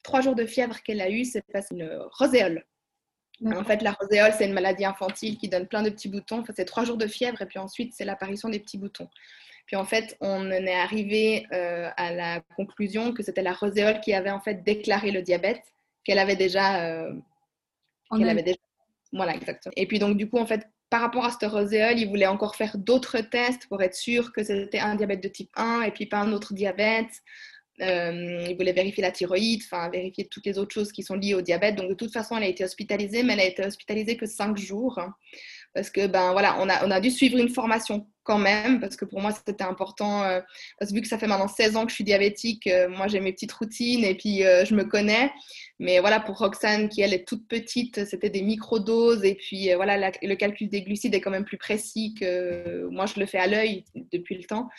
trois 0.04 0.22
jours 0.22 0.36
de 0.36 0.46
fièvre 0.46 0.82
qu'elle 0.84 1.02
a 1.02 1.10
eu, 1.10 1.26
c'est 1.26 1.42
passé 1.52 1.76
une 1.76 1.90
roséole. 2.12 2.66
En 3.46 3.64
fait, 3.64 3.82
la 3.82 3.94
roséole, 3.94 4.34
c'est 4.38 4.46
une 4.46 4.54
maladie 4.54 4.86
infantile 4.86 5.38
qui 5.38 5.50
donne 5.50 5.68
plein 5.68 5.82
de 5.82 5.90
petits 5.90 6.10
boutons. 6.10 6.40
Enfin, 6.40 6.54
c'est 6.56 6.66
trois 6.66 6.86
jours 6.86 6.98
de 6.98 7.08
fièvre 7.08 7.42
et 7.42 7.46
puis 7.46 7.60
ensuite, 7.60 7.94
c'est 7.94 8.06
l'apparition 8.06 8.50
des 8.50 8.60
petits 8.60 8.78
boutons. 8.78 9.10
Puis 9.66 9.76
en 9.76 9.86
fait, 9.86 10.18
on 10.20 10.48
en 10.48 10.52
est 10.52 10.74
arrivé 10.74 11.46
euh, 11.54 11.90
à 11.98 12.14
la 12.14 12.42
conclusion 12.56 13.14
que 13.14 13.24
c'était 13.24 13.42
la 13.42 13.54
roséole 13.54 14.02
qui 14.02 14.14
avait 14.14 14.32
en 14.32 14.42
fait 14.42 14.64
déclaré 14.64 15.12
le 15.12 15.22
diabète, 15.22 15.64
qu'elle 16.04 16.20
avait 16.20 16.36
déjà. 16.36 16.86
Euh, 16.86 17.14
avait 18.12 18.44
déjà... 18.44 18.58
Voilà, 19.12 19.36
exactement. 19.36 19.74
Et 19.78 19.88
puis 19.88 20.00
donc, 20.00 20.18
du 20.18 20.30
coup, 20.30 20.38
en 20.38 20.46
fait, 20.46 20.68
par 20.90 21.02
rapport 21.02 21.26
à 21.26 21.32
cette 21.32 21.50
roséole, 21.50 21.98
il 21.98 22.08
voulait 22.08 22.28
encore 22.28 22.56
faire 22.56 22.78
d'autres 22.78 23.20
tests 23.20 23.68
pour 23.68 23.82
être 23.82 23.96
sûr 23.96 24.32
que 24.32 24.44
c'était 24.44 24.80
un 24.80 24.96
diabète 24.96 25.24
de 25.24 25.28
type 25.28 25.50
1 25.56 25.84
et 25.84 25.92
puis 25.92 26.06
pas 26.06 26.20
un 26.20 26.34
autre 26.34 26.54
diabète. 26.54 27.10
Euh, 27.82 28.46
il 28.48 28.56
voulait 28.56 28.74
vérifier 28.74 29.02
la 29.02 29.12
thyroïde, 29.12 29.62
enfin 29.66 29.90
vérifier 29.90 30.28
toutes 30.28 30.46
les 30.46 30.60
autres 30.60 30.74
choses 30.74 30.92
qui 30.92 31.02
sont 31.02 31.16
liées 31.16 31.34
au 31.34 31.42
diabète. 31.42 31.76
Donc 31.76 31.90
de 31.90 31.96
toute 31.96 32.14
façon, 32.14 32.38
elle 32.38 32.44
a 32.44 32.48
été 32.48 32.64
hospitalisée, 32.64 33.24
mais 33.24 33.34
elle 33.34 33.40
a 33.40 33.46
été 33.46 33.66
hospitalisée 33.66 34.18
que 34.18 34.28
5 34.28 34.56
jours. 34.58 35.00
parce 35.74 35.90
que 35.90 36.06
ben 36.06 36.32
voilà, 36.34 36.58
on 36.60 36.70
a, 36.70 36.86
on 36.86 36.92
a 36.92 37.00
dû 37.00 37.10
suivre 37.10 37.40
une 37.40 37.50
formation 37.50 38.08
quand 38.24 38.40
même, 38.40 38.80
parce 38.80 38.96
que 38.96 39.06
pour 39.06 39.22
moi, 39.22 39.32
c'était 39.32 39.64
important. 39.64 40.24
Euh, 40.24 40.42
parce 40.80 40.92
que 40.92 40.96
vu 40.96 41.02
que 41.02 41.08
ça 41.08 41.18
fait 41.18 41.28
maintenant 41.28 41.48
16 41.48 41.76
ans 41.76 41.84
que 41.86 41.90
je 41.90 41.96
suis 41.96 42.04
diabétique, 42.04 42.68
euh, 42.68 42.88
moi, 42.90 43.08
j'ai 43.08 43.20
mes 43.20 43.34
petites 43.34 43.52
routines 43.52 44.04
et 44.04 44.16
puis 44.16 44.46
euh, 44.46 44.66
je 44.66 44.76
me 44.76 44.86
connais. 44.86 45.32
Mais 45.80 46.00
voilà, 46.00 46.20
pour 46.20 46.38
Roxane, 46.38 46.90
qui 46.90 47.02
elle 47.02 47.14
est 47.14 47.28
toute 47.28 47.48
petite, 47.48 48.06
c'était 48.06 48.30
des 48.30 48.42
microdoses. 48.42 49.24
Et 49.26 49.36
puis 49.36 49.74
voilà, 49.74 50.12
le 50.22 50.36
calcul 50.36 50.70
des 50.70 50.82
glucides 50.82 51.14
est 51.14 51.22
quand 51.22 51.32
même 51.32 51.46
plus 51.46 51.58
précis 51.58 52.16
que 52.20 52.88
moi, 52.90 53.06
je 53.06 53.20
le 53.20 53.26
fais 53.26 53.40
à 53.40 53.48
l'œil 53.48 53.84
depuis 54.12 54.36
le 54.36 54.44
temps. 54.46 54.70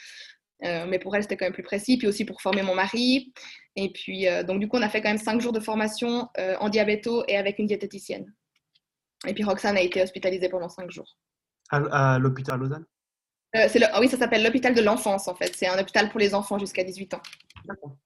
mais 0.62 0.98
pour 0.98 1.14
elle, 1.14 1.22
c'était 1.22 1.36
quand 1.36 1.46
même 1.46 1.52
plus 1.52 1.62
précis. 1.62 1.98
Puis 1.98 2.06
aussi 2.06 2.24
pour 2.24 2.40
former 2.40 2.62
mon 2.62 2.74
mari. 2.74 3.32
Et 3.76 3.92
puis, 3.92 4.26
donc, 4.46 4.60
du 4.60 4.68
coup, 4.68 4.78
on 4.78 4.82
a 4.82 4.88
fait 4.88 5.02
quand 5.02 5.10
même 5.10 5.18
5 5.18 5.40
jours 5.40 5.52
de 5.52 5.60
formation 5.60 6.28
en 6.38 6.68
diabéto 6.70 7.24
et 7.28 7.36
avec 7.36 7.58
une 7.58 7.66
diététicienne. 7.66 8.32
Et 9.26 9.34
puis, 9.34 9.44
Roxane 9.44 9.76
a 9.76 9.82
été 9.82 10.00
hospitalisée 10.02 10.48
pendant 10.48 10.68
5 10.68 10.90
jours. 10.90 11.18
À, 11.70 12.14
à 12.14 12.18
l'hôpital 12.18 12.60
Lausanne? 12.60 12.84
Euh, 13.54 13.68
ah 13.92 14.00
oui, 14.00 14.08
ça 14.08 14.18
s'appelle 14.18 14.42
l'hôpital 14.42 14.74
de 14.74 14.80
l'enfance 14.80 15.28
en 15.28 15.34
fait. 15.34 15.52
C'est 15.56 15.66
un 15.66 15.78
hôpital 15.78 16.08
pour 16.08 16.20
les 16.20 16.34
enfants 16.34 16.58
jusqu'à 16.58 16.84
18 16.84 17.14
ans. 17.14 17.22
D'accord. 17.64 17.96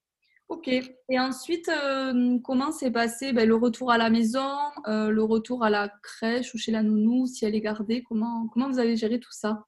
Ok. 0.49 0.69
Et 0.69 1.19
ensuite, 1.19 1.69
euh, 1.69 2.39
comment 2.43 2.73
s'est 2.73 2.91
passé 2.91 3.33
ben, 3.33 3.47
le 3.47 3.55
retour 3.55 3.91
à 3.91 3.99
la 3.99 4.11
maison, 4.11 4.49
euh, 4.87 5.11
le 5.11 5.23
retour 5.23 5.65
à 5.65 5.71
la 5.71 5.91
crèche 6.03 6.55
ou 6.55 6.59
chez 6.59 6.73
la 6.73 6.83
nounou, 6.83 7.27
si 7.27 7.45
elle 7.45 7.55
est 7.55 7.61
gardée? 7.61 8.03
Comment, 8.09 8.49
comment 8.49 8.69
vous 8.69 8.79
avez 8.79 8.97
géré 8.97 9.21
tout 9.21 9.33
ça? 9.33 9.65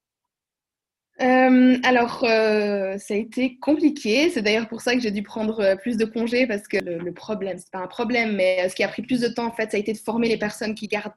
Alors, 1.18 2.20
ça 2.20 3.14
a 3.14 3.16
été 3.16 3.58
compliqué. 3.58 4.30
C'est 4.30 4.40
d'ailleurs 4.40 4.68
pour 4.68 4.80
ça 4.80 4.94
que 4.94 5.00
j'ai 5.00 5.10
dû 5.10 5.22
prendre 5.22 5.76
plus 5.82 5.98
de 5.98 6.06
congés 6.06 6.46
parce 6.46 6.66
que 6.66 6.78
le, 6.78 6.96
le 6.96 7.12
problème, 7.12 7.58
c'est 7.58 7.70
pas 7.70 7.80
un 7.80 7.88
problème, 7.88 8.36
mais 8.36 8.66
ce 8.70 8.74
qui 8.74 8.82
a 8.82 8.88
pris 8.88 9.02
plus 9.02 9.20
de 9.20 9.28
temps, 9.28 9.46
en 9.46 9.52
fait, 9.52 9.70
ça 9.70 9.76
a 9.76 9.80
été 9.80 9.92
de 9.92 9.98
former 9.98 10.28
les 10.28 10.38
personnes 10.38 10.74
qui 10.74 10.88
gardent 10.88 11.12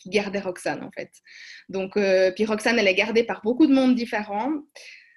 qui 0.00 0.10
gardait 0.10 0.40
Roxane 0.40 0.82
en 0.82 0.90
fait. 0.90 1.10
Donc, 1.68 1.96
euh, 1.96 2.32
puis 2.32 2.44
Roxane, 2.44 2.78
elle 2.78 2.88
est 2.88 2.94
gardée 2.94 3.24
par 3.24 3.42
beaucoup 3.42 3.66
de 3.66 3.74
monde 3.74 3.94
différents. 3.94 4.52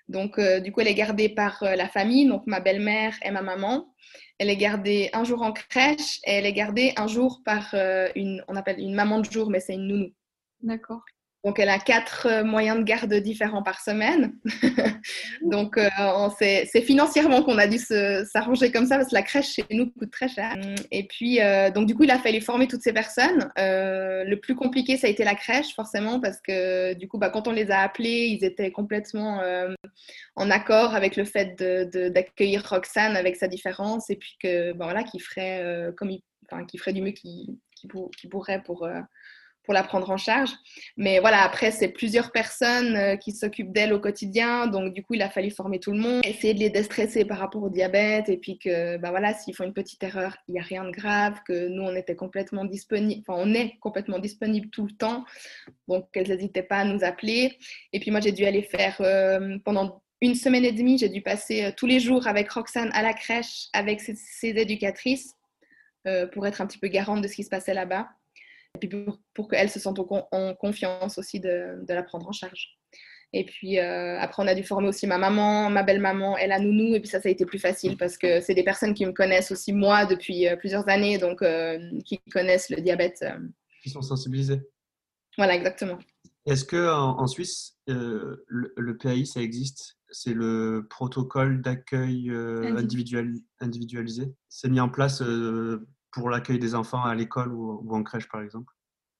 Donc, 0.09 0.37
euh, 0.37 0.59
du 0.59 0.71
coup, 0.71 0.81
elle 0.81 0.89
est 0.89 0.93
gardée 0.93 1.29
par 1.29 1.63
euh, 1.63 1.75
la 1.75 1.87
famille, 1.87 2.27
donc 2.27 2.43
ma 2.45 2.59
belle-mère 2.59 3.15
et 3.23 3.31
ma 3.31 3.41
maman. 3.41 3.93
Elle 4.37 4.49
est 4.49 4.57
gardée 4.57 5.09
un 5.13 5.23
jour 5.23 5.41
en 5.41 5.53
crèche 5.53 6.19
et 6.25 6.33
elle 6.33 6.45
est 6.45 6.53
gardée 6.53 6.93
un 6.97 7.07
jour 7.07 7.41
par 7.45 7.73
une, 8.15 8.43
on 8.47 8.55
appelle 8.55 8.79
une 8.79 8.93
maman 8.93 9.19
de 9.19 9.31
jour, 9.31 9.49
mais 9.49 9.59
c'est 9.59 9.75
une 9.75 9.87
nounou. 9.87 10.09
D'accord. 10.61 11.03
Donc, 11.43 11.59
elle 11.59 11.69
a 11.69 11.77
quatre 11.77 12.27
euh, 12.27 12.43
moyens 12.45 12.77
de 12.79 12.83
garde 12.83 13.13
différents 13.15 13.63
par 13.63 13.81
semaine. 13.81 14.33
donc, 15.41 15.77
euh, 15.77 15.89
c'est 16.39 16.81
financièrement 16.81 17.43
qu'on 17.43 17.57
a 17.57 17.67
dû 17.67 17.77
s'arranger 17.77 18.71
comme 18.71 18.85
ça 18.85 18.95
parce 18.95 19.09
que 19.09 19.15
la 19.15 19.23
crèche 19.23 19.55
chez 19.55 19.65
nous 19.71 19.91
coûte 19.91 20.11
très 20.11 20.29
cher. 20.29 20.55
Et 20.91 21.05
puis, 21.05 21.41
euh, 21.41 21.69
donc, 21.69 21.85
du 21.85 21.95
coup, 21.95 22.03
il 22.03 22.11
a 22.11 22.19
fallu 22.19 22.39
former 22.39 22.67
toutes 22.67 22.81
ces 22.81 22.93
personnes. 22.93 23.51
le 23.57 24.35
plus 24.35 24.55
compliqué, 24.55 24.95
ça 24.95 25.07
a 25.07 25.09
été 25.09 25.25
la 25.25 25.35
crèche, 25.35 25.75
forcément, 25.75 26.21
parce 26.21 26.39
que 26.39 26.93
du 26.93 27.09
coup, 27.09 27.17
bah, 27.17 27.29
quand 27.29 27.47
on 27.49 27.51
les 27.51 27.71
a 27.71 27.79
appelés, 27.79 28.27
ils 28.39 28.45
étaient 28.45 28.71
complètement 28.71 29.41
en 30.35 30.49
accord 30.49 30.95
avec 30.95 31.17
le 31.17 31.25
fait 31.25 31.55
d'accueillir 31.57 32.65
Roxane 32.69 33.17
avec 33.17 33.35
sa 33.35 33.49
différence 33.49 34.09
et 34.09 34.15
puis 34.15 34.37
que, 34.41 34.71
bah, 34.71 34.85
voilà, 34.85 35.03
qu'il 35.03 35.21
ferait, 35.21 35.91
comme 35.97 36.15
enfin, 36.49 36.65
ferait 36.77 36.93
du 36.93 37.01
mieux 37.01 37.11
qu'il 37.11 37.57
pourrait 38.29 38.63
pour 38.63 38.87
pour 39.63 39.73
la 39.73 39.83
prendre 39.83 40.09
en 40.09 40.17
charge. 40.17 40.51
Mais 40.97 41.19
voilà, 41.19 41.41
après, 41.43 41.71
c'est 41.71 41.87
plusieurs 41.87 42.31
personnes 42.31 42.95
euh, 42.95 43.15
qui 43.15 43.31
s'occupent 43.31 43.71
d'elle 43.71 43.93
au 43.93 43.99
quotidien. 43.99 44.67
Donc, 44.67 44.93
du 44.93 45.03
coup, 45.03 45.13
il 45.13 45.21
a 45.21 45.29
fallu 45.29 45.51
former 45.51 45.79
tout 45.79 45.91
le 45.91 45.97
monde, 45.97 46.21
essayer 46.25 46.53
de 46.53 46.59
les 46.59 46.69
déstresser 46.69 47.25
par 47.25 47.39
rapport 47.39 47.63
au 47.63 47.69
diabète. 47.69 48.29
Et 48.29 48.37
puis 48.37 48.59
que, 48.59 48.97
ben 48.97 49.09
voilà, 49.09 49.33
s'ils 49.33 49.55
font 49.55 49.63
une 49.63 49.73
petite 49.73 50.03
erreur, 50.03 50.35
il 50.47 50.53
n'y 50.53 50.59
a 50.59 50.63
rien 50.63 50.83
de 50.83 50.91
grave. 50.91 51.39
Que 51.47 51.67
nous, 51.67 51.83
on 51.83 51.95
était 51.95 52.15
complètement 52.15 52.65
disponible, 52.65 53.23
enfin, 53.25 53.41
on 53.41 53.53
est 53.53 53.77
complètement 53.79 54.19
disponible 54.19 54.69
tout 54.69 54.85
le 54.85 54.91
temps. 54.91 55.23
Donc, 55.87 56.07
elles 56.13 56.29
n'hésitaient 56.29 56.63
pas 56.63 56.79
à 56.79 56.85
nous 56.85 57.03
appeler. 57.03 57.57
Et 57.93 57.99
puis, 57.99 58.11
moi, 58.11 58.19
j'ai 58.19 58.33
dû 58.33 58.45
aller 58.45 58.63
faire 58.63 58.97
euh, 58.99 59.57
pendant 59.63 60.01
une 60.21 60.35
semaine 60.35 60.63
et 60.63 60.71
demie, 60.71 60.97
j'ai 60.97 61.09
dû 61.09 61.21
passer 61.21 61.65
euh, 61.65 61.71
tous 61.75 61.85
les 61.85 61.99
jours 61.99 62.27
avec 62.27 62.49
Roxane 62.49 62.89
à 62.93 63.01
la 63.01 63.13
crèche, 63.13 63.67
avec 63.73 64.01
ses, 64.01 64.15
éducatrices, 64.41 65.35
pour 66.33 66.45
être 66.45 66.59
un 66.59 66.67
petit 66.67 66.79
peu 66.79 66.89
garante 66.89 67.21
de 67.21 67.29
ce 67.29 67.35
qui 67.35 67.45
se 67.45 67.49
passait 67.49 67.73
là-bas 67.73 68.09
puis 68.79 68.89
pour, 69.33 69.47
qu'elle 69.47 69.69
se 69.69 69.79
sente 69.79 69.99
en 69.99 70.55
confiance 70.55 71.17
aussi 71.17 71.39
de, 71.39 71.83
la 71.87 72.03
prendre 72.03 72.27
en 72.27 72.31
charge. 72.31 72.77
Et 73.35 73.45
puis 73.45 73.79
euh, 73.79 74.19
après, 74.19 74.43
on 74.43 74.47
a 74.47 74.53
dû 74.53 74.63
former 74.63 74.87
aussi 74.87 75.07
ma 75.07 75.17
maman, 75.17 75.69
ma 75.71 75.81
belle-maman 75.81 76.37
et 76.37 76.47
la 76.47 76.59
nounou. 76.59 76.93
Et 76.93 76.99
puis 76.99 77.09
ça, 77.09 77.19
ça 77.19 77.29
a 77.29 77.31
été 77.31 77.45
plus 77.45 77.57
facile 77.57 77.97
parce 77.97 78.17
que 78.17 78.41
c'est 78.41 78.53
des 78.53 78.63
personnes 78.63 78.93
qui 78.93 79.05
me 79.05 79.11
connaissent 79.11 79.51
aussi 79.51 79.73
moi 79.73 80.05
depuis 80.05 80.47
euh, 80.47 80.55
plusieurs 80.55 80.87
années, 80.87 81.17
donc 81.17 81.41
euh, 81.41 81.79
qui 82.05 82.19
connaissent 82.31 82.69
le 82.69 82.81
diabète. 82.81 83.25
Qui 83.81 83.89
sont 83.89 84.03
sensibilisés. 84.03 84.61
Voilà, 85.35 85.55
exactement. 85.55 85.97
Est-ce 86.45 86.63
que 86.63 86.91
en, 86.91 87.25
Suisse, 87.25 87.77
le, 87.87 88.97
PAI, 88.97 89.25
ça 89.25 89.41
existe? 89.41 89.97
C'est 90.11 90.33
le 90.33 90.85
protocole 90.89 91.61
d'accueil 91.61 92.31
individualisé? 93.59 94.33
C'est 94.49 94.69
mis 94.69 94.81
en 94.81 94.89
place 94.89 95.23
pour 96.13 96.29
l'accueil 96.29 96.59
des 96.59 96.75
enfants 96.75 97.03
à 97.03 97.13
l'école 97.15 97.51
ou, 97.51 97.93
en 97.93 98.03
crèche, 98.03 98.29
par 98.29 98.41
exemple? 98.41 98.71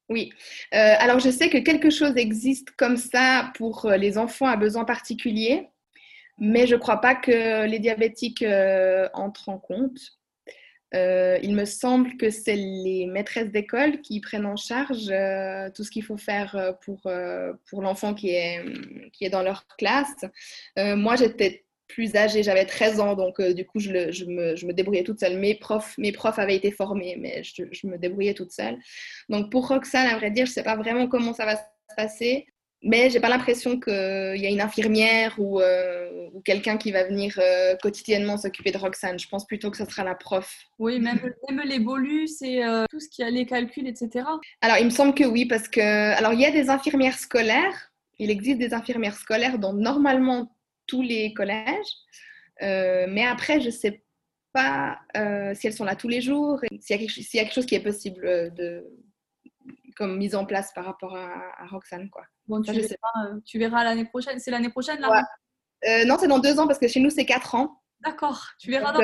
Oui. 0.10 0.32
Euh, 0.74 0.94
alors, 1.00 1.20
je 1.20 1.30
sais 1.30 1.50
que 1.50 1.58
quelque 1.58 1.90
chose 1.90 2.16
existe 2.18 2.72
comme 2.72 2.98
ça 2.98 3.52
pour 3.56 3.86
euh, 3.86 3.98
les 3.98 4.18
enfants 4.18 4.48
à 4.48 4.56
besoins 4.56 4.86
particuliers, 4.86 5.70
mais 6.38 6.68
je 6.68 6.76
ne 6.76 6.80
crois 6.80 7.02
pas 7.02 7.16
que 7.16 7.66
les 7.66 7.80
diabétiques 7.80 8.44
euh, 8.44 9.10
entrent 9.14 9.50
en 9.50 9.58
compte. 9.58 10.00
il 10.94 11.56
me 11.56 11.66
semble 11.66 12.18
que 12.18 12.30
c'est 12.30 12.56
les 12.56 13.08
maîtresses 13.08 13.52
d'école 13.52 14.02
qui 14.02 14.20
prennent 14.20 14.46
en 14.46 14.56
charge 14.56 15.12
tout 15.74 15.84
ce 15.84 15.90
qu'il 15.90 16.04
faut 16.04 16.18
faire 16.18 16.76
pour, 16.82 17.02
pour 17.70 17.82
l'enfant 17.82 18.14
qui 18.14 18.30
est, 18.30 18.64
qui 19.12 19.26
est 19.26 19.32
dans 19.32 19.42
leur 19.42 19.66
classe. 19.78 20.26
moi, 20.78 21.16
j'étais 21.16 21.66
plus 21.94 22.16
âgée, 22.16 22.42
j'avais 22.42 22.66
13 22.66 23.00
ans, 23.00 23.16
donc 23.16 23.40
euh, 23.40 23.54
du 23.54 23.66
coup, 23.66 23.80
je, 23.80 23.92
me, 23.92 24.72
débrouillais 24.72 25.04
toute 25.04 25.20
seule. 25.20 25.38
Mes 25.38 25.54
profs, 25.54 25.96
mes 25.98 26.12
profs 26.12 26.40
avaient 26.40 26.56
été 26.56 26.72
formés, 26.72 27.18
mais 27.20 27.44
je, 27.44 27.88
me 27.88 27.98
débrouillais 27.98 28.34
toute 28.34 28.52
seule. 28.52 28.78
Donc 29.30 29.52
pour 29.52 29.68
Roxane, 29.68 30.08
à 30.08 30.18
vrai 30.18 30.32
dire, 30.32 30.46
je 30.46 30.52
ne 30.52 30.54
sais 30.54 30.64
pas 30.64 30.76
vraiment 30.76 31.08
comment 31.08 31.34
ça 31.34 31.46
va 31.46 31.56
se 31.56 31.62
passer, 31.96 32.48
mais 32.82 33.12
j'ai 33.12 33.20
pas 33.20 33.30
l'impression 33.30 33.80
qu'il 33.80 33.94
y 33.94 34.46
a 34.46 34.50
une 34.50 34.60
infirmière 34.60 35.36
ou, 35.38 35.62
euh, 35.62 36.30
quelqu'un 36.44 36.78
qui 36.78 36.92
va 36.92 37.04
venir 37.04 37.38
euh, 37.38 37.76
quotidiennement 37.82 38.38
s'occuper 38.38 38.72
de 38.72 38.78
Roxane. 38.78 39.20
Je 39.20 39.28
pense 39.28 39.46
plutôt 39.46 39.70
que 39.70 39.78
ce 39.78 39.86
sera 39.86 40.04
la 40.04 40.16
prof. 40.16 40.52
Oui, 40.80 41.00
même, 41.00 41.20
même 41.48 41.62
les 41.64 41.80
bolus 41.80 42.42
et 42.42 42.64
tout 42.90 43.00
ce 43.00 43.08
qui 43.08 43.22
a 43.22 43.30
les 43.30 43.46
calculs, 43.46 43.88
etc. 43.88 44.26
Alors, 44.62 44.78
il 44.80 44.86
me 44.86 44.90
semble 44.90 45.14
que 45.14 45.26
oui, 45.26 45.46
parce 45.46 45.68
que 45.68 45.80
alors 46.18 46.34
il 46.34 46.42
y 46.42 46.46
a 46.46 46.52
des 46.52 46.70
infirmières 46.70 47.20
scolaires. 47.20 47.92
Il 48.20 48.30
existe 48.30 48.58
des 48.58 48.74
infirmières 48.74 49.16
scolaires 49.16 49.60
dont 49.60 49.74
normalement 49.74 50.50
tous 50.94 51.02
les 51.02 51.34
collèges. 51.34 51.94
Euh, 52.62 53.08
mais 53.10 53.26
après, 53.26 53.60
je 53.60 53.68
ne 53.68 53.72
sais 53.72 54.04
pas 54.54 55.00
euh, 55.18 55.56
si 55.56 55.66
elles 55.66 55.74
sont 55.74 55.86
là 55.86 55.96
tous 55.96 56.08
les 56.08 56.22
jours, 56.22 56.60
s'il 56.80 57.02
y, 57.02 57.06
y, 57.06 57.40
a 57.40 57.44
quelque 57.44 57.54
chose 57.54 57.66
qui 57.66 57.74
est 57.74 57.84
possible 57.84 58.24
euh, 58.28 58.50
de, 58.52 58.86
comme 59.98 60.18
mise 60.18 60.36
en 60.36 60.46
place 60.46 60.72
par 60.74 60.86
rapport 60.86 61.18
à, 61.18 61.66
Roxane. 61.72 62.12
Quoi. 62.12 62.26
Bon, 62.48 62.62
tu, 62.62 62.72
verras, 62.72 63.40
tu 63.44 63.58
verras 63.58 63.84
l'année 63.84 64.06
prochaine. 64.06 64.40
C'est 64.40 64.52
l'année 64.52 64.70
prochaine 64.70 65.00
là? 65.00 65.26
Non, 66.06 66.18
c'est 66.20 66.28
dans 66.28 66.40
deux 66.40 66.60
ans 66.60 66.68
parce 66.68 66.80
que 66.80 66.88
chez 66.88 67.00
nous, 67.00 67.10
c'est 67.10 67.26
quatre 67.26 67.56
ans. 67.56 67.82
D'accord, 68.02 68.46
tu 68.60 68.70
verras 68.70 68.92
donc, 68.92 69.04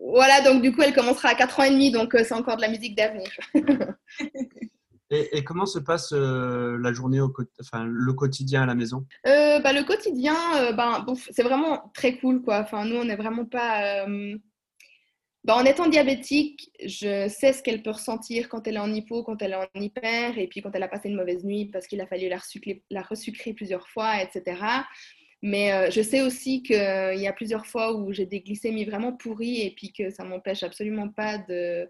Voilà, 0.00 0.40
donc 0.40 0.62
du 0.62 0.74
coup, 0.74 0.82
elle 0.82 0.94
commencera 0.94 1.28
à 1.28 1.34
quatre 1.34 1.60
ans 1.60 1.64
et 1.64 1.70
demi, 1.70 1.90
donc 1.90 2.16
c'est 2.16 2.32
encore 2.32 2.56
de 2.56 2.62
la 2.62 2.68
musique 2.68 2.96
d'avenir. 2.96 3.28
Et, 5.32 5.44
comment 5.44 5.66
se 5.66 5.78
passe 5.78 6.12
euh, 6.12 6.78
la 6.80 6.92
journée, 6.92 7.20
enfin, 7.60 7.84
le 7.84 8.12
quotidien 8.12 8.62
à 8.62 8.66
la 8.66 8.74
maison? 8.74 9.06
Euh, 9.26 9.58
bah, 9.60 9.72
Le 9.72 9.84
quotidien, 9.84 10.36
euh, 10.56 10.72
bon, 10.72 11.14
c'est 11.30 11.42
vraiment 11.42 11.90
très 11.94 12.16
cool. 12.18 12.42
Quoi. 12.42 12.60
Enfin, 12.60 12.84
nous, 12.84 12.96
on 12.96 13.04
n'est 13.04 13.16
vraiment 13.16 13.44
pas... 13.44 14.06
Bah, 15.44 15.54
en 15.54 15.64
étant 15.64 15.88
diabétique, 15.88 16.72
je 16.84 17.28
sais 17.28 17.52
ce 17.52 17.62
qu'elle 17.62 17.80
peut 17.82 17.90
ressentir 17.90 18.48
quand 18.48 18.66
elle 18.66 18.74
est 18.74 18.80
en 18.80 18.92
hypo, 18.92 19.22
quand 19.22 19.40
elle 19.42 19.52
est 19.52 19.54
en 19.54 19.80
hyper, 19.80 20.36
et 20.38 20.48
puis 20.48 20.60
quand 20.60 20.74
elle 20.74 20.82
a 20.82 20.88
passé 20.88 21.08
une 21.08 21.14
mauvaise 21.14 21.44
nuit 21.44 21.66
parce 21.66 21.86
qu'il 21.86 22.00
a 22.00 22.06
fallu 22.08 22.28
la 22.90 23.02
resucrer 23.02 23.52
plusieurs 23.52 23.88
fois, 23.88 24.20
etc. 24.20 24.60
Mais 25.42 25.88
je 25.92 26.02
sais 26.02 26.22
aussi 26.22 26.64
qu'il 26.64 26.74
y 26.74 27.28
a 27.28 27.32
plusieurs 27.32 27.64
fois 27.64 27.94
où 27.94 28.12
j'ai 28.12 28.26
des 28.26 28.40
glycémies 28.40 28.86
vraiment 28.86 29.12
pourries 29.12 29.60
et 29.60 29.70
puis 29.70 29.92
que 29.92 30.10
ça 30.10 30.24
m'empêche 30.24 30.64
absolument 30.64 31.10
pas 31.10 31.38
de, 31.38 31.88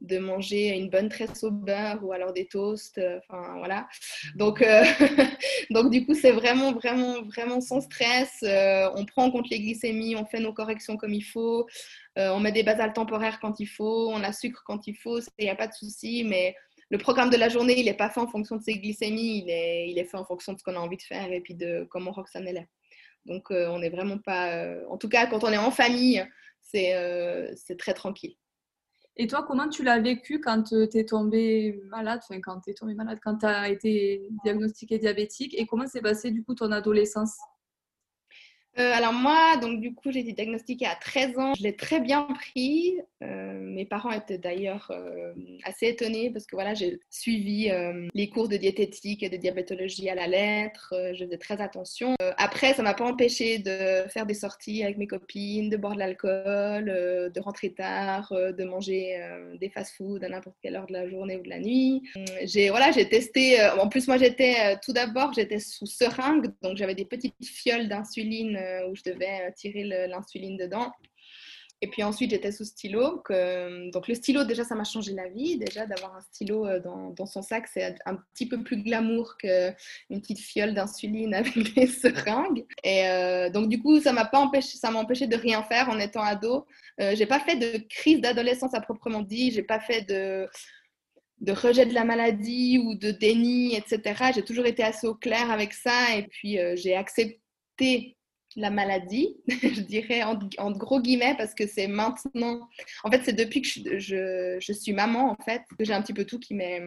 de 0.00 0.18
manger 0.18 0.68
une 0.76 0.88
bonne 0.88 1.08
tresse 1.08 1.42
au 1.42 1.50
beurre 1.50 2.04
ou 2.04 2.12
alors 2.12 2.32
des 2.32 2.46
toasts, 2.46 2.98
euh, 2.98 3.18
enfin 3.28 3.58
voilà. 3.58 3.88
Donc, 4.36 4.62
euh, 4.62 4.84
donc 5.70 5.90
du 5.90 6.06
coup, 6.06 6.14
c'est 6.14 6.30
vraiment, 6.30 6.72
vraiment, 6.72 7.22
vraiment 7.22 7.60
sans 7.60 7.80
stress. 7.80 8.38
Euh, 8.42 8.88
on 8.94 9.04
prend 9.04 9.24
en 9.24 9.30
compte 9.30 9.50
les 9.50 9.60
glycémies, 9.60 10.14
on 10.16 10.24
fait 10.24 10.40
nos 10.40 10.52
corrections 10.52 10.96
comme 10.96 11.12
il 11.12 11.24
faut, 11.24 11.66
on 12.16 12.40
met 12.40 12.50
des 12.50 12.64
basales 12.64 12.92
temporaires 12.92 13.38
quand 13.40 13.60
il 13.60 13.66
faut, 13.66 14.10
on 14.10 14.18
la 14.18 14.32
sucre 14.32 14.64
quand 14.66 14.88
il 14.88 14.96
faut, 14.96 15.20
il 15.38 15.44
n'y 15.44 15.50
a 15.50 15.54
pas 15.54 15.68
de 15.68 15.72
souci, 15.72 16.24
mais 16.24 16.56
le 16.90 16.98
programme 16.98 17.30
de 17.30 17.36
la 17.36 17.48
journée, 17.48 17.78
il 17.78 17.84
n'est 17.84 17.94
pas 17.94 18.10
fait 18.10 18.18
en 18.18 18.26
fonction 18.26 18.56
de 18.56 18.62
ses 18.62 18.76
glycémies, 18.76 19.42
il 19.44 19.50
est, 19.50 19.90
il 19.90 19.98
est 19.98 20.04
fait 20.04 20.16
en 20.16 20.24
fonction 20.24 20.52
de 20.52 20.58
ce 20.58 20.64
qu'on 20.64 20.74
a 20.74 20.80
envie 20.80 20.96
de 20.96 21.02
faire 21.02 21.30
et 21.30 21.40
puis 21.40 21.54
de 21.54 21.86
comment 21.90 22.10
Roxane 22.10 22.48
est 22.48 22.52
là. 22.52 22.62
Donc, 23.24 23.50
on 23.50 23.78
n'est 23.78 23.90
vraiment 23.90 24.18
pas... 24.18 24.64
en 24.88 24.96
tout 24.96 25.08
cas, 25.08 25.26
quand 25.26 25.44
on 25.44 25.52
est 25.52 25.58
en 25.58 25.70
famille, 25.70 26.26
c'est 26.62 27.76
très 27.78 27.94
tranquille. 27.94 28.36
Et 29.20 29.26
toi, 29.26 29.44
comment 29.46 29.68
tu 29.68 29.82
l'as 29.82 29.98
vécu 29.98 30.40
quand 30.40 30.62
tu 30.62 30.76
es 30.96 31.04
tombée 31.04 31.82
malade, 31.90 32.20
enfin 32.22 32.40
quand 32.40 32.60
tu 32.60 32.70
es 32.70 32.74
tombée 32.74 32.94
malade, 32.94 33.18
quand 33.22 33.38
tu 33.38 33.46
as 33.46 33.68
été 33.68 34.22
diagnostiquée 34.44 34.98
diabétique 34.98 35.54
et 35.58 35.66
comment 35.66 35.88
s'est 35.88 36.00
passée 36.00 36.30
du 36.30 36.44
coup 36.44 36.54
ton 36.54 36.70
adolescence? 36.70 37.36
Euh, 38.78 38.92
alors 38.94 39.12
moi, 39.12 39.56
donc 39.56 39.80
du 39.80 39.92
coup, 39.92 40.12
j'ai 40.12 40.20
été 40.20 40.32
diagnostiquée 40.32 40.86
à 40.86 40.94
13 40.94 41.38
ans. 41.38 41.54
Je 41.54 41.62
l'ai 41.64 41.74
très 41.74 42.00
bien 42.00 42.22
pris. 42.22 42.96
Euh, 43.24 43.58
mes 43.60 43.84
parents 43.84 44.12
étaient 44.12 44.38
d'ailleurs 44.38 44.92
euh, 44.92 45.32
assez 45.64 45.88
étonnés 45.88 46.30
parce 46.30 46.46
que 46.46 46.54
voilà, 46.54 46.74
j'ai 46.74 47.00
suivi 47.10 47.70
les 48.14 48.28
cours 48.28 48.48
de 48.48 48.56
diététique 48.56 49.22
et 49.22 49.28
de 49.28 49.36
diabétologie 49.36 50.08
à 50.08 50.14
la 50.14 50.26
lettre. 50.26 50.94
je 51.14 51.24
faisais 51.24 51.38
très 51.38 51.60
attention. 51.60 52.14
après, 52.36 52.74
ça 52.74 52.82
m'a 52.82 52.94
pas 52.94 53.04
empêché 53.04 53.58
de 53.58 54.08
faire 54.08 54.26
des 54.26 54.34
sorties 54.34 54.84
avec 54.84 54.96
mes 54.96 55.06
copines, 55.06 55.70
de 55.70 55.76
boire 55.76 55.94
de 55.94 55.98
l'alcool, 55.98 56.84
de 56.86 57.40
rentrer 57.40 57.72
tard, 57.72 58.32
de 58.32 58.64
manger 58.64 59.20
des 59.60 59.70
fast-foods 59.70 60.22
à 60.22 60.28
n'importe 60.28 60.56
quelle 60.62 60.76
heure 60.76 60.86
de 60.86 60.92
la 60.92 61.08
journée 61.08 61.36
ou 61.36 61.42
de 61.42 61.48
la 61.48 61.58
nuit. 61.58 62.02
J'ai 62.44 62.70
voilà, 62.70 62.92
j'ai 62.92 63.08
testé. 63.08 63.58
en 63.80 63.88
plus, 63.88 64.06
moi, 64.06 64.18
j'étais 64.18 64.76
tout 64.84 64.92
d'abord, 64.92 65.32
j'étais 65.32 65.58
sous 65.58 65.86
seringue, 65.86 66.52
donc 66.62 66.76
j'avais 66.76 66.94
des 66.94 67.04
petites 67.04 67.34
fioles 67.44 67.88
d'insuline 67.88 68.58
où 68.88 68.94
je 68.94 69.02
devais 69.02 69.48
euh, 69.48 69.50
tirer 69.56 69.84
l'insuline 70.08 70.56
dedans. 70.56 70.92
Et 71.80 71.86
puis 71.86 72.02
ensuite, 72.02 72.30
j'étais 72.30 72.50
sous 72.50 72.64
stylo. 72.64 73.18
Que, 73.18 73.90
donc 73.92 74.08
le 74.08 74.14
stylo, 74.14 74.42
déjà, 74.44 74.64
ça 74.64 74.74
m'a 74.74 74.82
changé 74.82 75.12
la 75.12 75.28
vie. 75.28 75.58
Déjà, 75.58 75.86
d'avoir 75.86 76.16
un 76.16 76.20
stylo 76.20 76.66
euh, 76.66 76.80
dans, 76.80 77.26
son 77.26 77.40
sac, 77.40 77.68
c'est 77.72 77.94
un 78.04 78.16
petit 78.34 78.48
peu 78.48 78.64
plus 78.64 78.82
glamour 78.82 79.36
qu'une 79.36 80.20
petite 80.20 80.40
fiole 80.40 80.74
d'insuline 80.74 81.34
avec 81.34 81.74
des 81.74 81.86
seringues. 81.86 82.66
Et 82.82 83.50
donc 83.52 83.68
du 83.68 83.80
coup, 83.80 84.00
ça 84.00 84.12
m'a 84.12 84.24
pas 84.24 84.40
empêché, 84.40 84.76
ça 84.76 84.92
empêché 84.92 85.28
de 85.28 85.36
rien 85.36 85.62
faire 85.62 85.88
en 85.88 85.98
étant 86.00 86.22
ado. 86.22 86.66
Euh, 87.00 87.14
j'ai 87.14 87.26
pas 87.26 87.38
fait 87.38 87.56
de 87.56 87.78
crise 87.88 88.20
d'adolescence 88.20 88.74
à 88.74 88.80
proprement 88.80 89.22
dit. 89.22 89.52
J'ai 89.52 89.62
pas 89.62 89.78
fait 89.78 90.02
de 90.02 90.48
rejet 91.52 91.86
de 91.86 91.94
la 91.94 92.04
maladie 92.04 92.82
ou 92.84 92.96
de 92.96 93.12
déni, 93.12 93.76
etc. 93.76 94.32
J'ai 94.34 94.42
toujours 94.42 94.66
été 94.66 94.82
assez 94.82 95.06
au 95.06 95.14
clair 95.14 95.50
avec 95.52 95.72
ça 95.72 96.16
et 96.16 96.24
puis 96.24 96.58
j'ai 96.74 96.96
accepté 96.96 98.17
la 98.56 98.70
maladie, 98.70 99.36
je 99.48 99.80
dirais 99.80 100.22
en, 100.22 100.72
gros 100.72 101.00
guillemets, 101.00 101.34
parce 101.36 101.54
que 101.54 101.66
c'est 101.66 101.86
maintenant. 101.86 102.68
En 103.04 103.10
fait, 103.10 103.22
c'est 103.24 103.32
depuis 103.32 103.62
que 103.62 103.68
je, 103.98 104.58
je, 104.60 104.72
suis 104.72 104.92
maman, 104.92 105.30
en 105.30 105.42
fait, 105.44 105.62
que 105.78 105.84
j'ai 105.84 105.92
un 105.92 106.02
petit 106.02 106.14
peu 106.14 106.24
tout 106.24 106.38
qui 106.38 106.54
m'est 106.54 106.82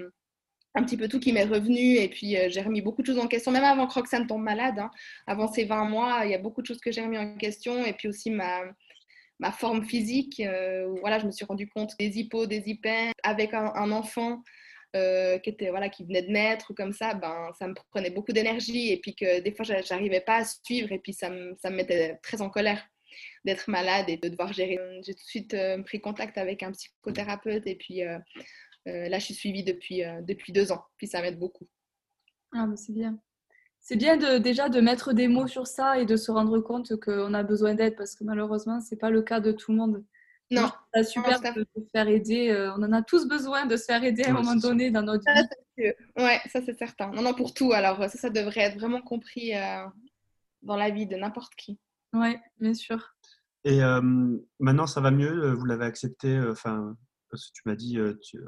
un 0.74 0.84
petit 0.84 0.98
peu 0.98 1.08
tout 1.08 1.20
qui 1.20 1.34
m'est 1.34 1.44
revenu 1.44 1.98
et 1.98 2.08
puis 2.08 2.38
euh, 2.38 2.48
j'ai 2.50 2.62
remis 2.62 2.82
beaucoup 2.82 3.01
de 3.01 3.08
choses 3.08 3.20
en 3.20 3.27
question, 3.27 3.51
même 3.51 3.63
avant 3.63 3.88
que 3.88 3.94
Roxane 3.94 4.25
tombe 4.25 4.41
malade. 4.41 4.80
Hein. 4.80 4.89
Avant 5.27 5.51
ces 5.51 5.65
20 5.65 5.86
mois, 5.86 6.22
il 6.24 6.32
y 6.32 6.34
a 6.34 6.38
beaucoup 6.38 6.62
de 6.62 6.68
choses 6.68 6.80
que 6.80 6.94
j'ai 6.94 7.01
remis 7.01 7.18
en 7.18 7.36
question 7.36 7.84
et 7.86 7.91
puis 7.91 8.08
aussi 8.08 8.30
ma, 8.32 8.62
ma 9.39 9.51
forme 9.51 9.84
physique. 9.84 10.39
Euh, 10.39 10.88
voilà, 11.01 11.20
je 11.20 11.25
me 11.25 11.32
suis 11.32 11.44
rendu 11.44 11.68
compte 11.68 11.91
des 12.00 12.20
hippos, 12.20 12.46
des 12.46 12.63
hyper. 12.68 13.12
Avec 13.24 13.53
un 13.53 13.91
enfant, 13.91 14.44
euh, 14.95 15.38
qui, 15.39 15.50
était, 15.50 15.69
voilà, 15.69 15.89
qui 15.89 16.03
venait 16.03 16.21
de 16.21 16.31
naître 16.31 16.71
ou 16.71 16.74
comme 16.74 16.91
ça, 16.91 17.13
ben, 17.13 17.51
ça 17.57 17.67
me 17.67 17.74
prenait 17.91 18.10
beaucoup 18.10 18.33
d'énergie 18.33 18.91
et 18.91 18.98
puis 18.98 19.15
que 19.15 19.39
des 19.39 19.51
fois, 19.53 19.65
j'arrivais 19.83 20.21
pas 20.21 20.38
à 20.38 20.43
suivre 20.45 20.91
et 20.91 21.00
puis 21.00 21.13
ça 21.13 21.29
me, 21.29 21.55
ça 21.62 21.69
me 21.69 21.77
mettait 21.77 22.17
très 22.21 22.41
en 22.41 22.50
colère 22.50 22.86
d'être 23.45 23.69
malade 23.69 24.10
et 24.10 24.17
de 24.17 24.27
devoir 24.27 24.53
gérer. 24.53 24.77
J'ai 25.03 25.13
tout 25.13 25.24
de 25.24 25.29
suite 25.29 25.53
euh, 25.53 25.81
pris 25.83 26.01
contact 26.01 26.38
avec 26.38 26.63
un 26.63 26.71
psychothérapeute 26.71 27.67
et 27.67 27.75
puis 27.75 28.03
euh, 28.03 28.19
là, 28.86 29.17
je 29.19 29.25
suis 29.25 29.33
suivie 29.33 29.63
depuis, 29.63 30.03
depuis 30.24 30.51
deux 30.51 30.71
ans. 30.71 30.83
Puis 30.98 31.07
ça 31.07 31.21
m'aide 31.21 31.39
beaucoup. 31.39 31.67
Ah, 32.53 32.67
c'est 32.75 32.93
bien. 32.93 33.17
C'est 33.79 33.95
bien 33.95 34.15
de, 34.15 34.38
déjà 34.38 34.69
de 34.69 34.79
mettre 34.79 35.12
des 35.12 35.27
mots 35.27 35.48
sur 35.48 35.65
ça 35.65 36.00
et 36.00 36.05
de 36.05 36.15
se 36.15 36.31
rendre 36.31 36.60
compte 36.60 36.95
qu'on 37.00 37.33
a 37.33 37.43
besoin 37.43 37.74
d'aide 37.74 37.95
parce 37.95 38.15
que 38.15 38.24
malheureusement, 38.24 38.79
ce 38.79 38.93
n'est 38.93 39.00
pas 39.00 39.10
le 39.10 39.24
cas 39.24 39.39
de 39.39 39.51
tout 39.51 39.71
le 39.71 39.77
monde. 39.77 40.03
Non. 40.51 40.70
C'est 40.93 41.03
super 41.05 41.41
de 41.41 41.65
se 41.75 41.89
faire 41.93 42.08
aider. 42.08 42.50
Euh, 42.50 42.74
on 42.75 42.84
en 42.84 42.91
a 42.91 43.01
tous 43.01 43.25
besoin 43.27 43.65
de 43.65 43.77
se 43.77 43.86
faire 43.86 44.03
aider 44.03 44.24
à 44.24 44.31
un 44.31 44.34
moment 44.34 44.55
donné 44.55 44.91
dans 44.91 45.01
notre 45.01 45.24
vie. 45.77 45.91
Ouais, 46.17 46.39
ça 46.51 46.62
c'est 46.65 46.77
certain. 46.77 47.10
Non, 47.12 47.22
non, 47.22 47.34
pour 47.34 47.53
tout. 47.53 47.72
Alors, 47.72 47.98
ça, 48.10 48.17
ça 48.17 48.29
devrait 48.29 48.62
être 48.62 48.77
vraiment 48.77 49.01
compris 49.01 49.55
euh, 49.55 49.86
dans 50.62 50.75
la 50.75 50.89
vie 50.89 51.08
de 51.08 51.15
n'importe 51.15 51.55
qui. 51.55 51.79
Oui, 52.13 52.36
bien 52.60 52.74
sûr. 52.74 53.15
Et 53.63 53.81
euh, 53.81 54.01
maintenant, 54.60 54.88
ça 54.88 55.00
va 55.00 55.11
mieux? 55.11 55.53
Vous 55.53 55.66
l'avez 55.66 55.85
accepté 55.85 56.37
Enfin, 56.40 56.98
parce 57.29 57.48
que 57.48 57.51
tu 57.53 57.61
m'as 57.66 57.75
dit 57.75 57.98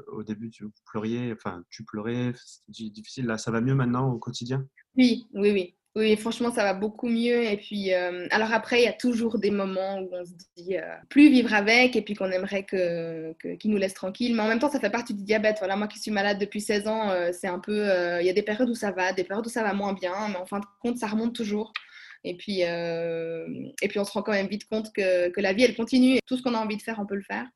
au 0.08 0.22
début, 0.22 0.50
tu 0.50 0.66
pleuriez, 0.90 1.32
enfin, 1.32 1.64
tu 1.70 1.84
pleurais, 1.84 2.34
c'était 2.36 2.90
difficile. 2.90 3.26
Là, 3.26 3.38
ça 3.38 3.50
va 3.50 3.62
mieux 3.62 3.74
maintenant 3.74 4.12
au 4.12 4.18
quotidien? 4.18 4.66
Oui, 4.96 5.26
oui, 5.32 5.52
oui. 5.52 5.74
Oui, 5.96 6.16
franchement, 6.16 6.50
ça 6.52 6.64
va 6.64 6.74
beaucoup 6.74 7.08
mieux. 7.08 7.44
Et 7.44 7.56
puis, 7.56 7.94
euh, 7.94 8.26
alors 8.32 8.52
après, 8.52 8.80
il 8.80 8.84
y 8.84 8.88
a 8.88 8.92
toujours 8.92 9.38
des 9.38 9.52
moments 9.52 10.00
où 10.00 10.08
on 10.10 10.24
se 10.24 10.32
dit 10.56 10.76
euh, 10.76 10.82
plus 11.08 11.30
vivre 11.30 11.54
avec 11.54 11.94
et 11.94 12.02
puis 12.02 12.14
qu'on 12.14 12.32
aimerait 12.32 12.64
que, 12.64 13.32
qu'il 13.60 13.70
nous 13.70 13.76
laisse 13.76 13.94
tranquille. 13.94 14.34
Mais 14.34 14.42
en 14.42 14.48
même 14.48 14.58
temps, 14.58 14.70
ça 14.70 14.80
fait 14.80 14.90
partie 14.90 15.14
du 15.14 15.22
diabète. 15.22 15.58
Voilà, 15.60 15.76
moi 15.76 15.86
qui 15.86 16.00
suis 16.00 16.10
malade 16.10 16.40
depuis 16.40 16.60
16 16.60 16.88
ans, 16.88 17.10
euh, 17.10 17.30
c'est 17.32 17.46
un 17.46 17.60
peu. 17.60 17.86
Il 18.20 18.26
y 18.26 18.30
a 18.30 18.32
des 18.32 18.42
périodes 18.42 18.68
où 18.70 18.74
ça 18.74 18.90
va, 18.90 19.12
des 19.12 19.22
périodes 19.22 19.46
où 19.46 19.50
ça 19.50 19.62
va 19.62 19.72
moins 19.72 19.92
bien, 19.92 20.14
mais 20.30 20.36
en 20.36 20.46
fin 20.46 20.58
de 20.58 20.66
compte, 20.80 20.98
ça 20.98 21.06
remonte 21.06 21.34
toujours. 21.34 21.72
Et 22.24 22.36
puis, 22.36 22.62
et 22.62 23.88
puis 23.88 23.98
on 23.98 24.04
se 24.04 24.12
rend 24.12 24.22
quand 24.22 24.32
même 24.32 24.48
vite 24.48 24.66
compte 24.68 24.92
que, 24.92 25.28
que 25.28 25.40
la 25.40 25.52
vie, 25.52 25.62
elle 25.62 25.76
continue 25.76 26.16
et 26.16 26.20
tout 26.26 26.36
ce 26.36 26.42
qu'on 26.42 26.54
a 26.54 26.58
envie 26.58 26.76
de 26.76 26.82
faire, 26.82 26.98
on 26.98 27.06
peut 27.06 27.14
le 27.14 27.22
faire. 27.22 27.46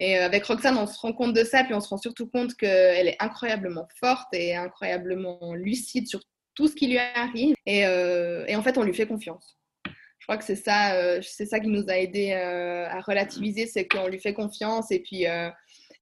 Et 0.00 0.16
avec 0.16 0.44
Roxane, 0.46 0.78
on 0.78 0.86
se 0.86 0.98
rend 0.98 1.12
compte 1.12 1.34
de 1.34 1.44
ça, 1.44 1.62
puis 1.62 1.74
on 1.74 1.80
se 1.80 1.88
rend 1.88 1.98
surtout 1.98 2.26
compte 2.26 2.54
qu'elle 2.54 3.06
est 3.06 3.16
incroyablement 3.20 3.86
forte 4.00 4.32
et 4.32 4.56
incroyablement 4.56 5.54
lucide 5.54 6.08
sur 6.08 6.20
tout 6.54 6.68
ce 6.68 6.74
qui 6.74 6.88
lui 6.88 6.98
arrive. 6.98 7.54
Euh, 7.68 8.44
et, 8.46 8.56
en 8.56 8.62
fait, 8.62 8.78
on 8.78 8.82
lui 8.82 8.94
fait 8.94 9.06
confiance. 9.06 9.56
Je 9.86 10.26
crois 10.26 10.36
que 10.36 10.44
c'est 10.44 10.56
ça, 10.56 10.94
euh, 10.94 11.22
ça 11.22 11.60
qui 11.60 11.68
nous 11.68 11.88
a 11.88 11.96
aidé 11.96 12.32
euh, 12.32 12.86
à 12.88 13.00
relativiser, 13.00 13.66
c'est 13.66 13.86
qu'on 13.88 14.06
lui 14.06 14.20
fait 14.20 14.34
confiance 14.34 14.92
et 14.92 15.00
puis 15.00 15.24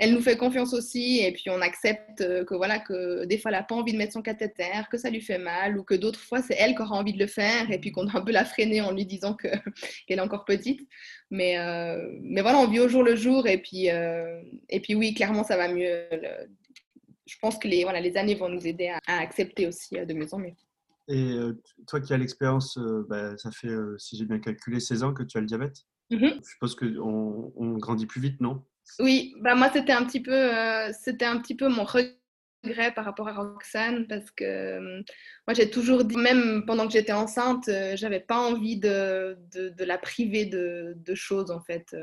elle 0.01 0.13
nous 0.13 0.21
fait 0.21 0.37
confiance 0.37 0.75
aussi 0.75 1.21
et 1.21 1.33
puis 1.33 1.45
on 1.51 1.61
accepte 1.61 2.45
que 2.45 2.55
voilà 2.55 2.79
que 2.79 3.25
des 3.25 3.39
fois 3.39 3.53
elle 3.53 3.59
n'a 3.59 3.63
pas 3.63 3.77
envie 3.77 3.93
de 3.93 3.97
mettre 3.97 4.13
son 4.13 4.23
cathéter, 4.23 4.83
que 4.91 4.99
ça 4.99 5.09
lui 5.09 5.21
fait 5.21 5.39
mal 5.39 5.79
ou 5.79 5.85
que 5.85 5.95
d'autres 5.95 6.21
fois 6.21 6.43
c'est 6.43 6.57
elle 6.59 6.75
qui 6.75 6.83
aura 6.83 6.97
envie 6.97 7.13
de 7.13 7.19
le 7.19 7.29
faire 7.29 7.71
et 7.71 7.79
puis 7.79 7.91
qu'on 7.91 8.09
a 8.09 8.19
un 8.19 8.21
peu 8.21 8.33
la 8.33 8.45
freiner 8.45 8.81
en 8.81 8.93
lui 8.93 9.07
disant 9.07 9.35
que 9.35 9.49
qu'elle 10.07 10.19
est 10.19 10.23
encore 10.23 10.45
petite. 10.45 10.81
Mais 11.31 11.57
mais 12.21 12.43
voilà, 12.43 12.59
on 12.59 12.67
vit 12.67 12.81
au 12.81 12.89
jour 12.89 13.05
le 13.05 13.15
jour 13.15 13.47
et 13.47 13.59
puis 13.59 13.87
et 13.87 14.81
puis 14.81 14.95
oui, 14.97 15.15
clairement 15.15 15.45
ça 15.45 15.57
va 15.57 15.69
mieux 15.69 16.07
je 17.29 17.37
pense 17.41 17.59
que 17.59 17.69
les, 17.69 17.85
voilà, 17.85 18.01
les 18.01 18.17
années 18.17 18.35
vont 18.35 18.49
nous 18.49 18.67
aider 18.67 18.89
à, 18.89 19.19
accepter 19.19 19.67
aussi 19.67 19.99
euh, 19.99 20.05
de 20.05 20.15
mieux 20.15 20.33
en 20.33 20.39
mieux. 20.39 20.55
Et 21.09 21.33
euh, 21.33 21.61
toi 21.87 22.01
qui 22.01 22.13
as 22.13 22.19
l'expérience, 22.19 22.77
euh, 22.79 23.07
bah, 23.09 23.37
ça 23.37 23.51
fait, 23.51 23.69
si 23.99 24.17
j'ai 24.17 24.25
bien 24.25 24.39
calculé, 24.39 24.81
16 24.81 25.03
ans 25.05 25.15
que 25.15 25.23
tu 25.23 25.39
as 25.39 25.41
le 25.41 25.47
diabète. 25.47 25.77
Mm-hmm. 26.11 26.41
Je 26.43 26.57
pense 26.61 26.75
qu'on 26.75 27.53
on 27.55 27.79
grandit 27.79 28.07
plus 28.07 28.21
vite, 28.21 28.41
non? 28.41 28.65
Oui, 28.99 29.35
bah 29.43 29.55
moi 29.55 29.71
c'était 29.71 29.93
un 29.93 30.03
petit 30.05 30.23
peu, 30.23 30.51
c'était 30.99 31.27
un 31.27 31.39
petit 31.39 31.55
peu 31.55 31.69
mon 31.69 31.85
regret 31.85 32.93
par 32.95 33.05
rapport 33.05 33.29
à 33.29 33.35
Roxane 33.35 34.07
parce 34.07 34.31
que 34.31 35.03
moi 35.47 35.53
j'ai 35.55 35.69
toujours 35.69 36.05
dit, 36.05 36.17
même 36.17 36.65
pendant 36.67 36.87
que 36.87 36.95
j'étais 36.95 37.13
enceinte, 37.13 37.69
j'avais 37.97 38.21
pas 38.21 38.39
envie 38.39 38.79
de, 38.79 39.37
de, 39.53 39.69
de, 39.69 39.85
la 39.85 39.99
priver 39.99 40.47
de, 40.47 40.95
de 40.97 41.15
choses 41.15 41.51
en 41.51 41.61
fait 41.61 41.95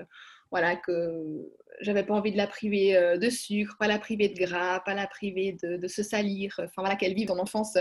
voilà, 0.52 0.76
que 0.76 1.50
j'avais 1.82 2.04
pas 2.04 2.14
envie 2.14 2.32
de 2.32 2.38
la 2.38 2.48
priver 2.48 2.96
euh, 2.96 3.18
de 3.18 3.30
sucre, 3.30 3.76
pas 3.78 3.88
la 3.88 4.00
priver 4.00 4.30
de 4.30 4.40
gras, 4.40 4.80
pas 4.82 4.94
la 4.94 5.08
priver 5.08 5.58
de, 5.62 5.88
se 5.88 6.04
salir, 6.04 6.54
enfin 6.60 6.82
voilà, 6.82 6.96
qu'elle 6.96 7.14
vive 7.14 7.32
en 7.32 7.40
enfance 7.40 7.78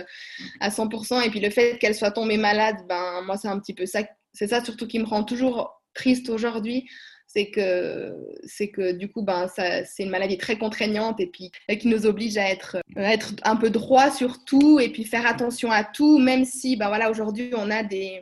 à 0.61 0.68
100%. 0.68 1.27
Et 1.27 1.31
puis 1.31 1.40
le 1.40 1.50
fait 1.50 1.79
qu'elle 1.79 1.94
soit 1.94 2.11
tombée 2.11 2.37
malade, 2.37 2.77
ben 2.88 3.22
moi 3.22 3.37
c'est 3.37 3.48
un 3.48 3.59
petit 3.59 3.74
peu 3.74 3.87
ça, 3.87 4.03
c'est 4.33 4.48
ça 4.48 4.64
surtout 4.64 4.87
qui 4.87 4.98
me 4.98 5.05
rend 5.05 5.24
toujours 5.24 5.83
triste 5.94 6.29
aujourd'hui, 6.29 6.88
c'est 7.27 7.50
que 7.50 8.14
c'est 8.44 8.68
que 8.68 8.92
du 8.92 9.11
coup 9.11 9.22
ben 9.22 9.48
ça 9.48 9.85
c'est 9.85 10.05
une 10.05 10.11
maladie 10.11 10.38
très 10.38 10.59
contraignante 10.59 11.20
et 11.20 11.27
puis 11.27 11.50
qui 11.81 11.88
nous 11.88 12.07
oblige 12.07 12.37
à 12.37 12.48
être 12.48 12.77
être 12.96 13.35
un 13.42 13.57
peu 13.57 13.70
droit 13.70 14.11
sur 14.11 14.44
tout 14.44 14.79
et 14.81 14.90
puis 14.90 15.05
faire 15.05 15.27
attention 15.27 15.70
à 15.70 15.85
tout, 15.85 16.18
même 16.18 16.44
si 16.44 16.77
ben 16.77 16.88
voilà 16.88 17.11
aujourd'hui 17.11 17.53
on 17.57 17.70
a 17.70 17.83
des 17.83 18.20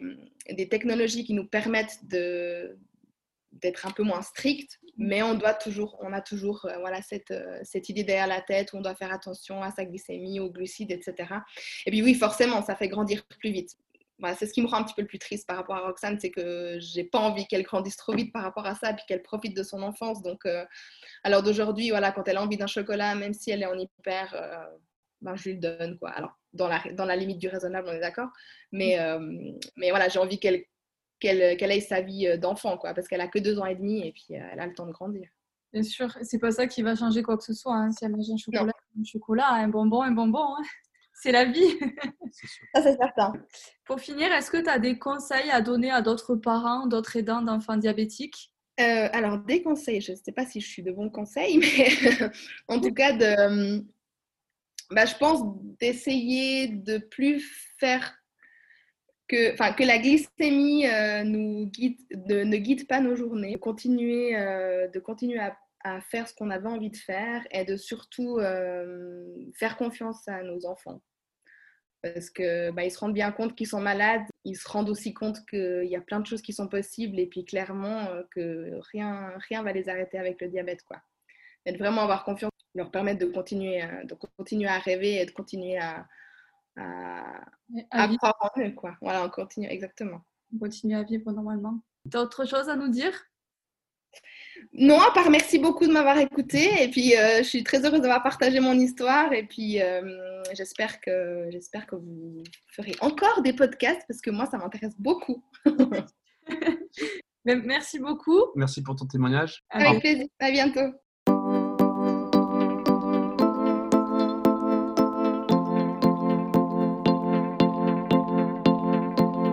des 0.50 0.68
technologies 0.68 1.24
qui 1.24 1.34
nous 1.34 1.46
permettent 1.46 1.98
de 2.08 2.76
d'être 3.62 3.86
un 3.86 3.90
peu 3.90 4.02
moins 4.02 4.22
strict, 4.22 4.80
mais 4.96 5.22
on 5.22 5.34
doit 5.34 5.54
toujours, 5.54 5.96
on 6.00 6.12
a 6.12 6.20
toujours 6.20 6.66
euh, 6.66 6.78
voilà, 6.78 7.00
cette, 7.00 7.30
euh, 7.30 7.58
cette 7.62 7.88
idée 7.88 8.04
derrière 8.04 8.26
la 8.26 8.40
tête 8.40 8.72
où 8.72 8.76
on 8.76 8.82
doit 8.82 8.94
faire 8.94 9.12
attention 9.12 9.62
à 9.62 9.70
sa 9.70 9.84
glycémie, 9.84 10.40
aux 10.40 10.50
glucides, 10.50 10.90
etc. 10.90 11.34
Et 11.86 11.90
puis 11.90 12.02
oui, 12.02 12.14
forcément, 12.14 12.62
ça 12.62 12.76
fait 12.76 12.88
grandir 12.88 13.24
plus 13.26 13.50
vite. 13.50 13.70
Voilà, 14.18 14.36
c'est 14.36 14.46
ce 14.46 14.52
qui 14.52 14.62
me 14.62 14.68
rend 14.68 14.78
un 14.78 14.84
petit 14.84 14.94
peu 14.94 15.02
le 15.02 15.08
plus 15.08 15.18
triste 15.18 15.48
par 15.48 15.56
rapport 15.56 15.74
à 15.74 15.80
Roxane, 15.80 16.18
c'est 16.20 16.30
que 16.30 16.76
j'ai 16.78 17.02
pas 17.02 17.18
envie 17.18 17.46
qu'elle 17.46 17.62
grandisse 17.62 17.96
trop 17.96 18.12
vite 18.12 18.32
par 18.32 18.42
rapport 18.42 18.66
à 18.66 18.74
ça, 18.74 18.92
puis 18.92 19.04
qu'elle 19.08 19.22
profite 19.22 19.56
de 19.56 19.62
son 19.62 19.82
enfance. 19.82 20.22
Donc, 20.22 20.46
euh, 20.46 20.64
alors 21.24 21.42
d'aujourd'hui, 21.42 21.90
voilà, 21.90 22.12
quand 22.12 22.28
elle 22.28 22.36
a 22.36 22.42
envie 22.42 22.58
d'un 22.58 22.66
chocolat, 22.68 23.14
même 23.14 23.34
si 23.34 23.50
elle 23.50 23.62
est 23.62 23.66
en 23.66 23.76
hyper, 23.76 24.68
ben, 25.22 25.34
je 25.34 25.50
lui 25.50 25.58
donne, 25.58 25.98
quoi. 25.98 26.10
Alors, 26.10 26.38
dans 26.52 26.68
la, 26.68 26.80
dans 26.92 27.04
la 27.04 27.16
limite 27.16 27.38
du 27.38 27.48
raisonnable, 27.48 27.88
on 27.88 27.94
est 27.94 28.00
d'accord. 28.00 28.28
Mais, 28.70 28.96
mais 29.76 29.90
voilà, 29.90 30.08
j'ai 30.08 30.20
envie 30.20 30.38
qu'elle 30.38 30.64
qu'elle 31.22 31.72
ait 31.72 31.80
sa 31.80 32.00
vie 32.00 32.26
euh, 32.26 32.36
d'enfant, 32.36 32.76
quoi, 32.76 32.94
parce 32.94 33.08
qu'elle 33.08 33.20
a 33.20 33.28
que 33.28 33.38
deux 33.38 33.58
ans 33.58 33.66
et 33.66 33.76
demi 33.76 34.06
et 34.06 34.12
puis 34.12 34.36
euh, 34.36 34.44
elle 34.52 34.60
a 34.60 34.66
le 34.66 34.74
temps 34.74 34.86
de 34.86 34.92
grandir. 34.92 35.28
Bien 35.72 35.82
sûr, 35.82 36.14
c'est 36.22 36.38
pas 36.38 36.50
ça 36.50 36.66
qui 36.66 36.82
va 36.82 36.94
changer 36.94 37.22
quoi 37.22 37.38
que 37.38 37.44
ce 37.44 37.54
soit. 37.54 37.74
Hein. 37.74 37.92
Si 37.92 38.04
elle 38.04 38.12
mange 38.12 38.30
un 38.30 38.36
chocolat, 38.36 38.72
un 38.98 39.04
chocolat, 39.04 39.52
un 39.52 39.68
bonbon, 39.68 40.02
un 40.02 40.10
bonbon, 40.10 40.56
hein. 40.58 40.62
c'est 41.14 41.32
la 41.32 41.44
vie. 41.44 41.78
ça, 42.74 42.82
c'est 42.82 42.96
certain. 42.96 43.32
Pour 43.84 44.00
finir, 44.00 44.30
est-ce 44.32 44.50
que 44.50 44.62
tu 44.62 44.68
as 44.68 44.78
des 44.78 44.98
conseils 44.98 45.50
à 45.50 45.60
donner 45.60 45.90
à 45.90 46.02
d'autres 46.02 46.34
parents, 46.34 46.86
d'autres 46.86 47.16
aidants 47.16 47.42
d'enfants 47.42 47.76
diabétiques? 47.76 48.52
Euh, 48.80 49.08
alors, 49.12 49.38
des 49.38 49.62
conseils, 49.62 50.00
je 50.00 50.12
ne 50.12 50.16
sais 50.16 50.32
pas 50.32 50.44
si 50.44 50.60
je 50.60 50.66
suis 50.66 50.82
de 50.82 50.92
bons 50.92 51.10
conseils, 51.10 51.58
mais 51.58 52.30
en 52.68 52.80
tout 52.80 52.92
cas, 52.92 53.12
de, 53.12 53.82
bah, 54.90 55.06
je 55.06 55.14
pense 55.16 55.42
d'essayer 55.78 56.68
de 56.68 56.98
plus 56.98 57.40
faire 57.78 58.21
que, 59.32 59.84
la 59.84 59.98
glycémie 59.98 60.86
euh, 60.86 61.24
ne 61.24 62.56
guide 62.56 62.86
pas 62.86 63.00
nos 63.00 63.16
journées, 63.16 63.54
de 63.54 63.58
continuer, 63.58 64.36
euh, 64.36 64.88
à, 65.84 66.00
faire 66.00 66.28
ce 66.28 66.34
qu'on 66.34 66.50
avait 66.50 66.68
envie 66.68 66.90
de 66.90 66.96
faire 66.96 67.46
et 67.50 67.64
de 67.64 67.76
surtout 67.76 68.38
faire 69.54 69.76
confiance 69.76 70.28
à 70.28 70.42
nos 70.42 70.64
enfants 70.66 71.00
parce 72.02 72.30
que 72.30 72.70
bah, 72.72 72.88
se 72.90 72.98
rendent 72.98 73.14
bien 73.14 73.30
compte 73.30 73.54
qu'ils 73.54 73.68
sont 73.68 73.80
malades, 73.80 74.24
ils 74.44 74.56
se 74.56 74.68
rendent 74.68 74.90
aussi 74.90 75.14
compte 75.14 75.38
qu'il 75.46 75.86
y 75.88 75.96
a 75.96 76.00
plein 76.00 76.20
de 76.20 76.26
choses 76.26 76.42
qui 76.42 76.52
sont 76.52 76.68
possibles 76.68 77.18
et 77.18 77.26
puis 77.26 77.44
clairement 77.44 78.08
euh, 78.10 78.22
que 78.32 78.72
rien 78.92 79.32
rien 79.48 79.62
va 79.62 79.72
les 79.72 79.88
arrêter 79.88 80.18
avec 80.18 80.40
le 80.40 80.48
diabète 80.48 80.82
quoi. 80.82 81.00
Et 81.64 81.72
de 81.72 81.78
vraiment 81.78 82.02
avoir 82.02 82.24
confiance, 82.24 82.50
leur 82.74 82.90
permettre 82.90 83.20
de 83.20 83.26
continuer 83.26 84.66
à 84.66 84.78
rêver 84.80 85.20
et 85.20 85.26
de 85.26 85.30
continuer 85.30 85.78
à 85.78 86.08
à, 86.76 87.40
à, 87.90 88.08
croire 88.16 88.36
en 88.40 88.60
eux 88.60 88.72
quoi. 88.72 88.96
Voilà, 89.00 89.24
on 89.24 89.30
continue 89.30 89.68
exactement. 89.68 90.22
On 90.54 90.58
continue 90.58 90.96
à 90.96 91.02
vivre 91.02 91.32
normalement. 91.32 91.80
D'autres 92.04 92.46
choses 92.46 92.68
à 92.68 92.76
nous 92.76 92.88
dire? 92.88 93.12
Non, 94.72 95.00
à 95.00 95.10
part 95.12 95.30
merci 95.30 95.58
beaucoup 95.58 95.86
de 95.86 95.92
m'avoir 95.92 96.18
écouté. 96.18 96.82
Et 96.82 96.88
puis, 96.88 97.16
euh, 97.16 97.38
je 97.38 97.44
suis 97.44 97.64
très 97.64 97.84
heureuse 97.84 98.00
d'avoir 98.00 98.22
partagé 98.22 98.60
mon 98.60 98.74
histoire. 98.74 99.32
Et 99.32 99.44
puis, 99.44 99.80
euh, 99.82 100.42
j'espère 100.54 101.00
que, 101.00 101.48
j'espère 101.50 101.86
que 101.86 101.96
vous 101.96 102.42
ferez 102.68 102.94
encore 103.00 103.42
des 103.42 103.52
podcasts 103.52 104.02
parce 104.08 104.20
que 104.20 104.30
moi, 104.30 104.46
ça 104.46 104.58
m'intéresse 104.58 104.98
beaucoup. 104.98 105.42
merci 107.44 107.98
beaucoup. 107.98 108.40
Merci 108.54 108.82
pour 108.82 108.96
ton 108.96 109.06
témoignage. 109.06 109.62
Avec 109.70 110.00
plaisir. 110.00 110.26
À 110.38 110.50
bientôt. 110.50 110.92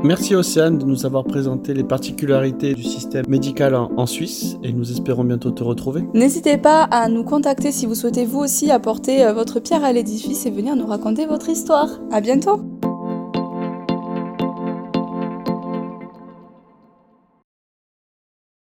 Merci 0.03 0.33
Océane 0.33 0.77
de 0.77 0.85
nous 0.85 1.05
avoir 1.05 1.25
présenté 1.25 1.73
les 1.73 1.83
particularités 1.83 2.73
du 2.73 2.83
système 2.83 3.25
médical 3.27 3.75
en, 3.75 4.05
Suisse 4.05 4.57
et 4.63 4.71
nous 4.71 4.91
espérons 4.91 5.25
bientôt 5.25 5.51
te 5.51 5.61
retrouver. 5.61 6.03
N'hésitez 6.13 6.57
pas 6.57 6.83
à 6.83 7.09
nous 7.09 7.23
contacter 7.23 7.71
si 7.71 7.85
vous 7.85 7.95
souhaitez 7.95 8.25
vous 8.25 8.39
aussi 8.39 8.71
apporter 8.71 9.25
euh, 9.25 9.33
votre 9.33 9.59
pierre 9.59 9.83
à 9.83 9.91
l'édifice 9.91 10.45
et 10.45 10.51
venir 10.51 10.75
nous 10.75 10.87
raconter 10.87 11.25
votre 11.25 11.49
histoire. 11.49 11.99
À 12.11 12.21
bientôt! 12.21 12.61